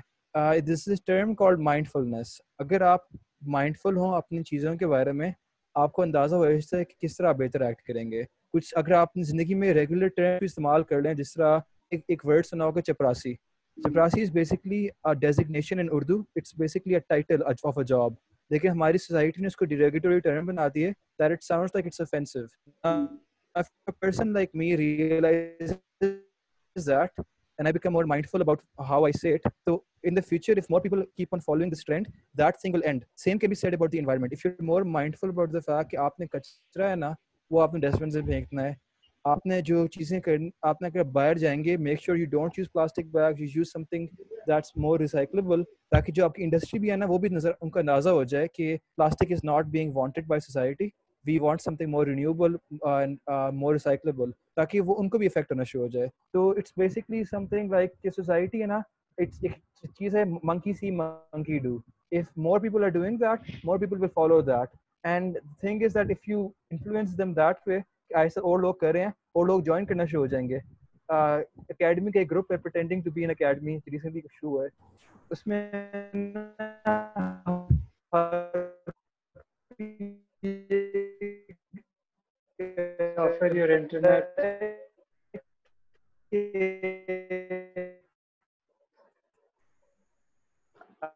This 0.61 0.87
is 0.87 1.03
term 1.05 1.33
called 1.35 1.59
mindfulness 1.87 2.29
اگر 2.59 2.81
آپ 2.81 3.01
مائنڈ 3.47 3.77
فل 3.77 3.97
ہوں 3.97 4.15
اپنی 4.15 4.43
چیزوں 4.43 4.75
کے 4.77 4.87
بارے 4.87 5.11
میں، 5.11 5.31
آپ 5.75 5.91
کو 5.91 6.01
اندازہ 6.01 6.35
ہو 6.35 6.49
جاتا 6.51 6.77
ہے 6.77 6.85
کہ 6.85 6.93
کس 6.99 7.17
طرح 7.17 7.31
بہتر 7.31 7.61
ایکٹ 7.61 7.81
کریں 7.81 8.11
گے۔ 8.11 8.23
کچھ 8.53 8.73
اگر 8.77 8.91
آپ 8.91 9.09
اپنی 9.09 9.23
زندگی 9.23 9.53
میں 9.53 9.73
ریگولر 9.73 10.07
ٹرم 10.07 10.43
استعمال 10.45 10.83
کر 10.83 11.01
لیں، 11.01 11.13
جس 11.13 11.33
طرح 11.33 11.59
ایک 11.91 12.01
ایک 12.07 12.25
ورڈ 12.25 12.45
سنا 12.45 12.65
ہوگا، 12.65 12.81
چپراسی۔ 12.81 13.33
Chaprasi 13.77 14.21
is 14.21 14.31
basically 14.31 14.87
designation 15.19 15.79
in 15.79 15.87
Urdu 15.91 16.19
it's 16.35 16.53
basically 16.57 16.99
title 16.99 17.43
of 17.63 17.77
a 17.77 17.83
job 17.83 18.13
لیکن 18.51 18.69
ہماری 18.69 18.97
سوسائٹی 18.97 19.41
نے 19.41 19.47
اس 19.47 19.55
کو 19.55 19.65
ڈیریگیٹوری 19.65 20.19
ٹرم 20.19 20.45
بنا 20.45 20.67
دی 20.75 20.85
ہے 20.85 20.91
that 21.19 21.31
it 21.31 21.43
sounds 21.43 21.75
like 21.75 21.85
it's 21.85 22.01
offensive 22.01 22.39
person 23.99 24.33
like 24.33 24.49
me 24.53 24.77
realize 24.77 25.73
that 26.75 27.21
and 27.59 27.67
I 27.67 27.71
become 27.71 27.93
more 27.93 28.05
mindful 28.05 28.41
about 28.41 28.61
how 28.79 29.05
I 29.05 29.11
say 29.11 29.33
it. 29.33 29.43
So 29.67 29.83
in 30.03 30.13
the 30.13 30.21
future, 30.21 30.53
if 30.53 30.69
more 30.69 30.81
people 30.81 31.03
keep 31.17 31.33
on 31.33 31.41
following 31.41 31.69
this 31.69 31.83
trend, 31.83 32.07
that 32.35 32.61
thing 32.61 32.71
will 32.71 32.83
end. 32.85 33.05
Same 33.15 33.39
can 33.39 33.49
be 33.49 33.55
said 33.55 33.73
about 33.73 33.91
the 33.91 33.99
environment. 33.99 34.33
If 34.33 34.43
you're 34.43 34.55
more 34.61 34.83
mindful 34.85 35.29
about 35.29 35.51
the 35.51 35.61
fact 35.61 35.89
کہ 35.91 35.97
آپ 35.97 36.19
نے 36.19 36.27
کچرا 36.27 36.89
ہے 36.89 36.95
نا 36.95 37.11
وہ 37.51 37.61
آپ 37.61 37.73
نے 37.73 37.79
dust 37.79 38.01
bin 38.01 38.11
سے 38.11 38.21
پھینکنا 38.21 38.63
ہے 38.63 38.73
آپ 39.25 39.45
نے 39.45 39.59
جو 39.61 39.85
چیزیں 39.87 40.19
کرنی 40.21 40.49
آپ 40.61 40.81
نے 40.81 40.87
اگر 40.87 41.03
باہر 41.11 41.37
جائیں 41.37 41.63
گے 41.63 41.75
make 41.77 42.01
sure 42.01 42.17
you 42.17 42.25
don't 42.29 42.57
use 42.57 42.71
plastic 42.71 43.05
bag 43.11 43.39
you 43.39 43.47
use 43.55 43.71
something 43.83 44.07
that's 44.47 44.75
more 44.75 44.99
recyclable 44.99 45.63
تاکہ 45.91 46.11
جو 46.11 46.25
آپ 46.25 46.35
کی 46.35 46.43
انڈسٹری 46.43 46.79
بھی 46.79 46.91
ہے 46.91 46.95
نا 46.95 47.05
وہ 47.09 47.17
بھی 47.17 47.29
نظر 47.29 47.51
ان 47.61 47.69
کا 47.69 47.79
اندازہ 47.79 48.09
ہو 48.09 48.23
جائے 48.33 48.47
کہ 48.53 48.75
plastic 48.97 49.31
is 49.31 49.43
not 49.43 49.65
being 49.75 49.95
wanted 49.95 50.27
by 50.27 50.41
society 50.41 50.89
we 51.25 51.37
want 51.39 51.61
something 51.75 51.89
more 51.89 52.07
renewable 52.07 52.55
more 53.53 53.73
recyclable 53.73 54.31
تاکہ 54.55 54.81
وہ 54.81 54.95
ان 54.99 55.09
کو 55.09 55.17
بھی 55.17 55.25
افیکٹ 55.27 55.51
ہونا 55.51 55.63
شروع 55.63 55.83
ہو 55.83 55.89
جائے۔ 55.89 56.07
تو 56.33 56.49
it's 56.49 56.73
basically 56.77 57.23
some 57.31 57.45
thing 57.47 57.71
like 57.71 58.01
کہ 58.01 58.09
سوسائٹی 58.15 58.61
ہے 58.61 58.67
نا 58.67 58.79
اٹس 59.17 59.43
ایک 59.43 59.91
چیز 59.99 60.15
ہے 60.15 60.23
monkey 60.43 60.73
see 60.73 60.91
monkey 60.91 61.59
do 61.63 61.77
if 62.11 62.37
more 62.37 62.59
people 62.59 62.83
are 62.83 62.89
doing 62.89 63.17
that 63.17 63.65
more 63.65 63.77
people 63.79 64.01
will 64.01 64.07
follow 64.13 64.41
that 64.41 64.75
and 65.03 65.37
thing 65.61 65.83
is 65.83 65.93
that 65.95 66.11
if 66.11 66.29
you 66.29 66.47
influence 66.71 67.17
them 67.17 67.33
that 67.33 67.67
way 67.67 67.79
ایسا 68.15 68.41
اور 68.41 68.59
لوگ 68.59 68.73
کر 68.73 68.91
رہے 68.93 69.01
ہیں، 69.01 69.11
اور 69.33 69.47
لوگ 69.47 69.61
جوائن 69.61 69.85
کرنا 69.85 70.05
شروع 70.05 70.21
ہو 70.21 70.27
جائیں 70.27 70.47
گے۔ 70.49 70.59
اکیڈمی 71.09 72.11
کا 72.11 72.19
ایک 72.19 72.31
گروپ 72.31 72.51
ہے 72.51 72.57
pretending 72.57 73.01
to 73.01 73.11
be 73.11 73.21
an 73.21 73.29
academy 73.29 73.77
recently 73.91 74.21
show 74.33 74.61
ہے۔ 74.63 74.67
اس 75.29 75.47
میں 75.47 75.71
offer 83.25 83.49
your 83.53 83.69
internet. 83.71 84.41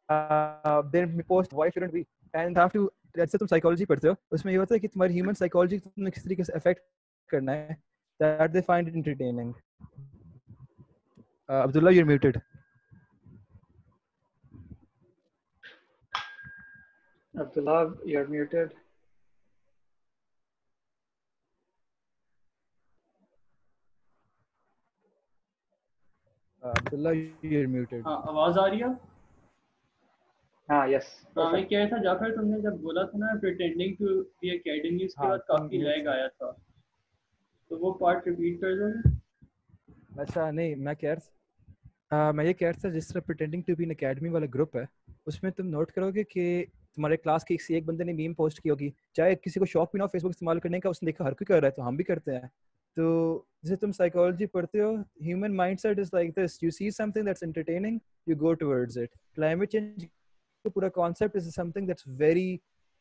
Uh, 0.10 0.82
then 0.92 1.22
post 1.28 1.54
why 1.54 1.70
shouldn't 1.70 1.94
we? 1.94 2.06
And 2.34 2.58
have 2.58 2.74
to 2.74 2.88
جیسے 3.16 3.38
تم 3.38 3.48
سائیکالوجی 3.48 3.86
پڑھتے 3.86 4.08
ہو 4.08 4.14
اس 4.32 4.44
میں 4.46 4.54
یہ 4.54 4.58
ہوتا 4.58 4.74
ہے 4.76 4.80
کہ 4.80 4.88
تمہاری 4.88 5.14
ہیومن 5.14 5.34
سائیکالوجی 5.34 5.78
تم 5.80 6.04
نے 6.04 6.12
کس 6.12 6.24
طریقے 6.24 6.44
سے 6.44 6.54
افیکٹ 6.56 6.82
کرنا 7.30 7.54
ہے 7.54 7.74
that 8.20 8.54
they 8.54 8.62
find 8.66 8.90
entertaining 8.94 9.52
Abdullah 11.50 11.92
you 11.92 12.06
muted 12.06 12.38
Abdullah, 17.34 17.94
you're 18.04 18.28
muted. 18.28 18.72
Abdullah 26.88 27.10
you 27.46 27.68
muted 27.70 28.06
ہاں 28.06 28.18
آواز 28.26 28.58
آ 28.58 28.70
رہی 28.70 28.82
ہے؟ 28.82 28.90
ہاں 30.70 30.86
یس 30.88 31.08
ہاں 31.36 31.52
میں 31.52 31.64
کہہ 31.64 31.80
رہا 31.80 31.88
تھا 31.90 31.98
جعفر 32.04 32.36
تم 32.36 32.48
نے 32.48 32.60
جب 32.62 32.80
بولا 32.82 33.04
تھا 33.06 33.18
نا 33.18 33.28
پریٹینڈنگ 33.42 33.96
ٹو 33.98 34.08
بی 34.36 34.52
اکیڈمی 34.52 35.04
اس 35.04 35.16
کے 35.16 35.28
بعد 35.28 35.40
کافی 35.48 35.78
لیگ 35.80 36.08
آیا 36.10 36.28
تھا۔ 36.30 36.52
تو 37.72 37.80
وہ 37.80 37.94
پارٹ 37.96 38.28
ریپیٹ 38.28 38.60
کر 38.62 38.76
دیں 38.78 38.92
اچھا 40.16 40.50
نہیں 40.52 40.76
میں 40.78 40.94
کہہ 40.96 41.14
رہا 42.12 42.32
میں 42.32 42.46
یہ 42.46 42.54
کہہ 42.54 42.68
رہا 42.68 42.80
تھا 42.82 42.90
جس 42.90 43.08
طرح 43.08 43.22
pretending 43.22 43.62
to 43.62 43.76
be 43.76 43.84
an 43.84 43.92
academy 43.92 44.30
والا 44.30 44.46
گروپ 44.54 44.76
ہے 44.76 44.84
اس 45.28 45.42
میں 45.44 45.52
تم 45.52 45.68
نوٹ 45.68 45.92
کرو 45.92 46.10
گے 46.12 46.24
کہ 46.26 46.44
تمہارے 46.98 47.18
کلاس 47.18 47.44
کے 47.46 47.56
کسی 47.58 47.74
ایک 47.74 47.86
بندے 47.86 48.04
نے 48.04 48.14
میم 48.14 48.34
پوسٹ 48.34 48.60
کی 48.60 48.70
ہوگی۔ 48.70 48.90
چاہے 49.14 49.36
کسی 49.38 49.60
کو 49.60 49.66
شوق 49.68 49.92
بھی 49.92 49.98
نہ 49.98 50.04
ہو 50.04 50.10
فیس 50.10 50.24
بک 50.24 50.30
استعمال 50.30 50.60
کرنے 50.60 50.80
کا 50.80 50.90
اس 50.90 51.04
نے 51.04 51.08
دیکھا 51.08 51.26
ہر 51.26 51.34
کوئی 51.34 51.46
کر 51.46 51.60
رہا 51.60 51.68
ہے 51.68 51.74
تو 51.74 51.88
ہم 51.88 51.96
بھی 51.96 52.04
کرتے 52.06 52.32
ہیں۔ 52.34 52.48
تو 52.98 53.44
جیسے 53.64 53.76
تم 53.76 53.92
سائیکالوجی 53.92 54.46
پڑھتے 54.46 54.82
ہو 54.82 54.94
human 54.96 55.56
mindset 55.80 56.00
is 56.00 56.14
like 56.14 56.36
this 56.36 56.58
you 56.64 56.72
see 56.72 56.90
something 57.12 57.26
that's 57.26 57.44
entertaining 57.44 57.98
you 58.28 58.36
go 58.42 58.54
towards 58.54 58.98
it 58.98 59.16
climate 59.36 59.72
change 59.72 60.06
کا 60.66 60.70
پورا 60.70 60.90
concept 60.96 61.36
is 61.36 61.54
something 61.72 61.88
that's 61.88 62.08
very 62.20 62.58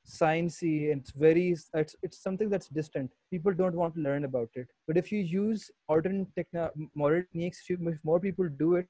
sciencey 0.09 0.93
and 0.93 1.03
it's 1.03 1.11
very 1.13 1.51
it's, 1.51 1.97
it's 2.03 2.19
something 2.19 2.49
that's 2.49 2.69
distant. 2.69 3.11
People 3.31 3.53
don't 3.53 3.75
want 3.75 3.95
to 3.95 4.01
learn 4.01 4.25
about 4.25 4.51
it. 4.55 4.69
But 4.87 4.97
if 4.97 5.11
you 5.11 5.19
use 5.21 5.71
modern 5.89 6.27
techno 6.37 6.71
modern 6.95 7.25
techniques 7.25 7.61
if, 7.61 7.71
you, 7.71 8.83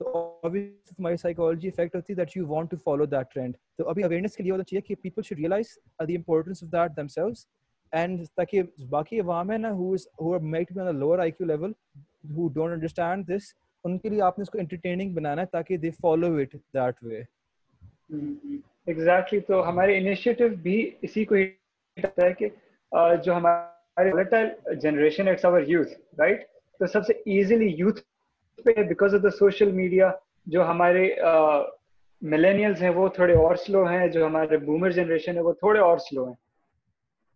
تو 0.00 0.10
obviously 0.42 1.16
psychology 1.16 1.68
effect 1.68 1.94
ہوتی 1.94 2.12
ہے 2.12 2.16
that 2.16 2.36
you 2.36 2.46
want 2.48 2.70
to 2.70 2.76
follow 2.76 3.04
that 3.06 3.32
trend 3.32 3.56
تو 3.78 3.88
ابھی 3.88 4.02
awareness 4.04 4.36
کے 4.36 4.42
لیے 4.42 4.52
ہونا 4.52 4.64
چاہیے 4.64 4.80
کہ 4.80 4.94
people 5.02 5.22
should 5.22 5.38
realize 5.38 5.66
the 6.08 6.16
importance 6.16 6.62
of 6.62 6.70
that 6.72 6.96
themselves 7.14 7.44
and 7.92 8.24
تاکہ 8.36 8.62
باقی 8.90 9.20
عوام 9.20 9.50
ہے 9.50 9.58
نا 9.58 9.70
who 9.72 9.94
are 10.34 10.40
maybe 10.72 10.80
on 10.80 10.94
lower 10.96 11.18
I 11.18 11.30
Q 11.30 11.46
level 11.46 11.72
who 12.36 12.48
don't 12.48 12.72
understand 12.72 13.28
this 13.28 13.52
ان 13.84 13.98
کے 13.98 14.08
لیے 14.08 14.22
آپ 14.22 14.38
نے 14.38 14.42
اس 14.42 14.50
کو 14.50 14.58
انٹرٹیننگ 14.58 15.14
بنانا 15.14 15.42
ہے 15.42 15.46
تاکہ 15.52 15.76
they 15.76 15.90
follow 16.00 16.34
it 16.36 16.54
that 16.74 17.02
way 17.02 17.22
exactly 18.86 19.40
تو 19.40 19.68
ہمارے 19.68 19.96
انیشیٹو 19.98 20.48
بھی 20.62 20.78
اسی 21.02 21.24
کو 21.24 21.34
ہے 22.18 22.32
کہ 22.34 22.48
جو 23.24 23.36
ہمارے 23.36 24.74
generation 24.74 25.28
it's 25.28 25.44
our 25.44 25.62
youth 25.66 25.92
right 26.18 26.46
تو 26.80 26.86
سب 26.86 27.06
سے 27.06 27.12
ایزیلی 27.26 27.68
یوتھ 27.78 28.00
پہ 28.64 28.82
because 28.82 29.14
of 29.14 29.22
the 29.22 29.30
social 29.30 29.72
media 29.72 30.10
جو 30.46 30.68
ہمارے 30.68 31.08
ملینیلز 32.22 32.82
ہیں 32.82 32.90
وہ 32.90 33.08
تھوڑے 33.08 33.34
اور 33.36 33.56
سلو 33.56 33.84
ہیں، 33.88 34.06
جو 34.08 34.26
ہمارے 34.26 34.56
بومر 34.58 34.90
جنریشن 34.90 35.36
ہے 35.36 35.40
وہ 35.40 35.52
تھوڑے 35.52 35.80
اور 35.80 35.98
سلو 35.98 36.26
ہیں۔ 36.26 36.34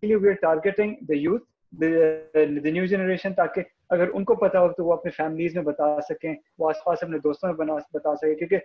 Basically 0.02 0.14
we 0.16 0.28
are 0.28 0.34
targeting 0.42 0.94
the 1.08 1.14
youth 1.14 1.44
the 1.72 2.70
new 2.70 2.84
generation 2.86 3.34
تاکہ 3.34 3.62
اگر 3.90 4.08
ان 4.14 4.24
کو 4.24 4.34
پتا 4.34 4.60
ہو 4.60 4.72
تو 4.72 4.84
وہ 4.84 4.92
اپنے 4.92 5.10
فیملیز 5.10 5.54
میں 5.54 5.62
بتا 5.64 6.00
سکیں 6.08 6.34
وہ 6.58 6.68
آس 6.68 6.84
پاس 6.84 7.02
اپنے 7.02 7.18
دوستوں 7.18 7.48
میں 7.48 7.56
بنا 7.56 7.76
بتا 7.94 8.14
سکیں 8.16 8.34
کیونکہ 8.34 8.58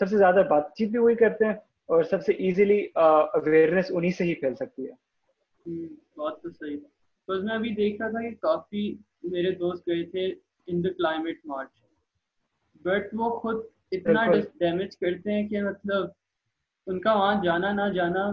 سب 0.00 0.08
سے 0.08 0.16
زیادہ 0.18 0.42
بات 0.50 0.74
چیت 0.74 0.90
بھی 0.90 0.98
وہی 0.98 1.14
کرتے 1.14 1.44
ہیں 1.44 1.54
اور 1.88 2.02
سب 2.10 2.22
سے 2.22 2.32
ایزیلی 2.38 2.80
اویئرنیس 2.96 3.90
انہیں 3.90 4.10
سے 4.10 4.24
ہی 4.24 4.34
پھیل 4.34 4.54
سکتی 4.54 4.86
ہے۔ 4.86 5.86
بات 6.16 6.40
تو 6.42 6.50
صحیح 6.50 6.76
بس 7.28 7.42
میں 7.44 7.54
ابھی 7.54 7.70
دیکھ 7.74 8.00
رہا 8.02 8.10
تھا 8.10 8.20
کہ 8.20 8.34
کافی 8.42 8.84
میرے 9.32 9.50
دوست 9.54 9.86
گئے 9.88 10.02
تھے 10.10 10.26
in 10.68 10.82
the 10.84 10.92
climate 10.98 11.38
march 11.44 11.68
but 12.84 13.14
وہ 13.14 13.30
خود 13.38 13.56
اتنا 13.92 14.26
ڈیمیج 14.60 14.96
کرتے 14.96 15.32
ہیں 15.32 15.48
کہ 15.48 15.62
مطلب 15.62 16.06
ان 16.86 17.00
کا 17.00 17.12
وہاں 17.14 17.42
جانا 17.44 17.72
نہ 17.72 17.92
جانا 17.94 18.30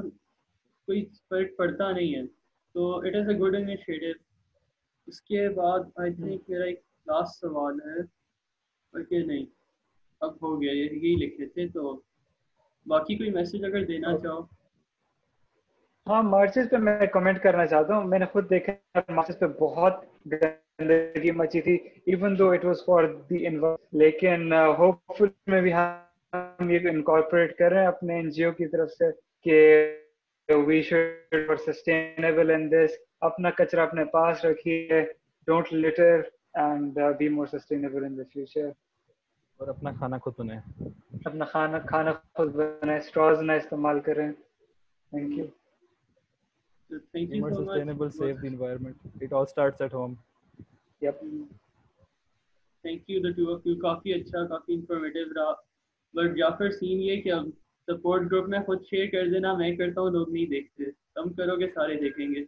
کوئی 0.87 1.05
فرق 1.29 1.55
پڑتا 1.57 1.91
نہیں 1.91 2.15
ہے۔ 2.15 2.21
تو 2.75 2.95
it 2.97 3.15
is 3.15 3.29
a 3.29 3.35
good 3.35 3.55
initiative 3.55 4.11
اس 5.07 5.21
کے 5.21 5.47
بعد 5.49 5.79
آئی 5.95 6.13
تھنک 6.13 6.49
میرا 6.49 6.63
ایک 6.63 6.79
لاسٹ 7.07 7.39
سوال 7.39 7.79
ہے 7.81 8.01
کہ 8.93 9.23
نہیں 9.25 9.45
اب 10.21 10.35
ہو 10.41 10.61
گیا 10.61 10.71
یہی 10.71 11.15
لکھے 11.15 11.45
تھے 11.45 11.67
تو 11.67 11.93
باقی 12.85 13.15
کوئی 13.15 13.29
میسج 13.29 13.65
اگر 13.65 13.85
دینا 13.85 14.17
چاہو؟ 14.17 14.41
ہاں 16.07 16.21
مارچز 16.23 16.69
پہ 16.71 16.77
میں 16.77 17.05
کمنٹ 17.07 17.41
کرنا 17.43 17.65
چاہتا 17.65 17.95
ہوں۔ 17.95 18.03
میں 18.03 18.19
نے 18.19 18.25
خود 18.25 18.49
دیکھا 18.49 18.99
مارچز 19.09 19.39
پہ 19.39 19.45
بہت 19.59 19.93
گندگی 20.25 21.31
مچی 21.31 21.61
تھی 21.61 21.75
even 22.05 22.37
though 22.39 22.49
it 22.49 22.65
was 22.65 22.83
for 22.85 23.03
the 23.29 23.37
لیکن 23.93 24.53
ہوپ 24.77 25.17
فل 25.17 25.27
میں 25.47 25.61
بھی 25.61 25.73
ہم 25.73 26.69
یہ 26.69 26.89
انکارپوریٹ 26.89 27.57
کر 27.57 27.71
رہے 27.71 27.79
ہیں 27.79 27.87
اپنے 27.87 28.15
این 28.15 28.29
جی 28.29 28.43
او 28.43 28.51
کی 28.51 28.67
طرف 28.67 28.91
سے 28.91 29.11
کہ 29.45 29.57
we 30.49 30.81
should 30.81 31.59
sustainable 31.65 32.51
in 32.51 32.71
this 32.71 32.91
اپنا 33.21 33.49
کچرا 33.49 33.83
اپنے 33.83 34.05
پاس 34.05 34.45
رکھیے. 34.45 35.01
Don't 35.47 35.73
litter 35.73 36.21
and 36.53 36.99
be 37.17 37.29
more 37.29 37.47
sustainable 37.47 38.03
in 38.05 38.17
the 38.17 38.23
future 38.33 38.69
اور 39.59 39.67
اپنا 39.67 39.91
کھانا 39.91 40.17
خود 40.17 40.33
بنائیں۔ 40.37 40.61
اپنا 41.25 41.45
کھانا 41.45 41.79
کھانا 41.79 42.13
خود 42.13 42.55
بنائیں 42.55 42.99
اسٹراز 42.99 43.41
نہ 43.41 43.51
استعمال 43.51 43.99
کریں۔ 43.99 44.31
Thank 44.31 45.37
you 45.37 45.45
thank 46.89 47.29
you 47.29 47.41
more 47.41 47.51
so 47.51 47.63
sustainable 47.63 48.05
much 48.05 48.13
save 48.13 48.41
the 48.41 48.47
environment. 48.47 48.97
It 49.21 49.33
all 49.33 49.45
starts 49.45 49.81
at 49.81 49.91
home. 49.91 50.13
Yep 51.01 51.19
thank 52.81 53.09
you 53.09 53.21
the 53.21 53.31
two 53.31 53.53
of 53.53 53.67
you 53.67 53.75
کافی 53.75 54.13
اچھا 54.13 54.45
کافی 54.47 54.73
انفارمیٹیو 54.73 55.25
رہا 55.35 55.51
بٹ 56.13 56.37
یا 56.37 56.49
پھر 56.49 56.71
سین 56.71 57.01
یہ 57.01 57.21
کہ 57.21 57.31
اب 57.31 57.45
سپورٹ 57.89 58.31
گروپ 58.31 58.47
میں 58.49 58.59
خود 58.65 58.85
شیئر 58.89 59.07
کر 59.11 59.29
دینا 59.31 59.53
میں 59.57 59.75
کرتا 59.75 60.01
ہوں 60.01 60.11
لوگ 60.11 60.31
نہیں 60.31 60.45
دیکھتے 60.49 60.91
کم 61.15 61.33
کرو 61.33 61.59
گے 61.59 61.67
سارے 61.73 61.95
دیکھیں 61.99 62.27
گے 62.33 62.43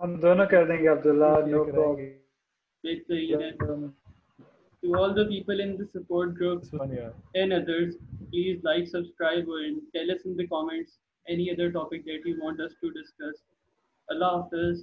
ہم 0.00 0.14
دونوں 0.20 0.46
کر 0.50 0.66
دیں 0.68 0.82
گے 0.82 0.88
عبداللہ 0.88 1.34
نو 1.50 1.64
کرائیں 1.64 2.08
بہترین 2.84 3.42
ہے 3.42 3.50
to 4.82 4.94
all 4.98 5.12
the 5.14 5.24
people 5.26 5.60
in 5.60 5.76
the 5.76 5.84
support 5.86 6.34
group 6.34 6.62
It's 6.62 6.70
fun, 6.70 6.92
yeah. 6.92 7.10
and 7.34 7.52
others, 7.52 7.94
please 8.30 8.62
like, 8.64 8.88
subscribe, 8.88 9.50
and 9.58 9.82
tell 9.94 10.10
us 10.10 10.24
in 10.24 10.36
the 10.36 10.46
comments 10.48 10.96
any 11.26 11.50
other 11.52 11.70
topic 11.70 12.04
that 12.06 12.26
you 12.26 12.32
want 12.40 12.60
us 12.60 12.72
to 12.80 12.90
discuss. 12.92 13.36
Allah 14.08 14.30
Hafiz. 14.38 14.82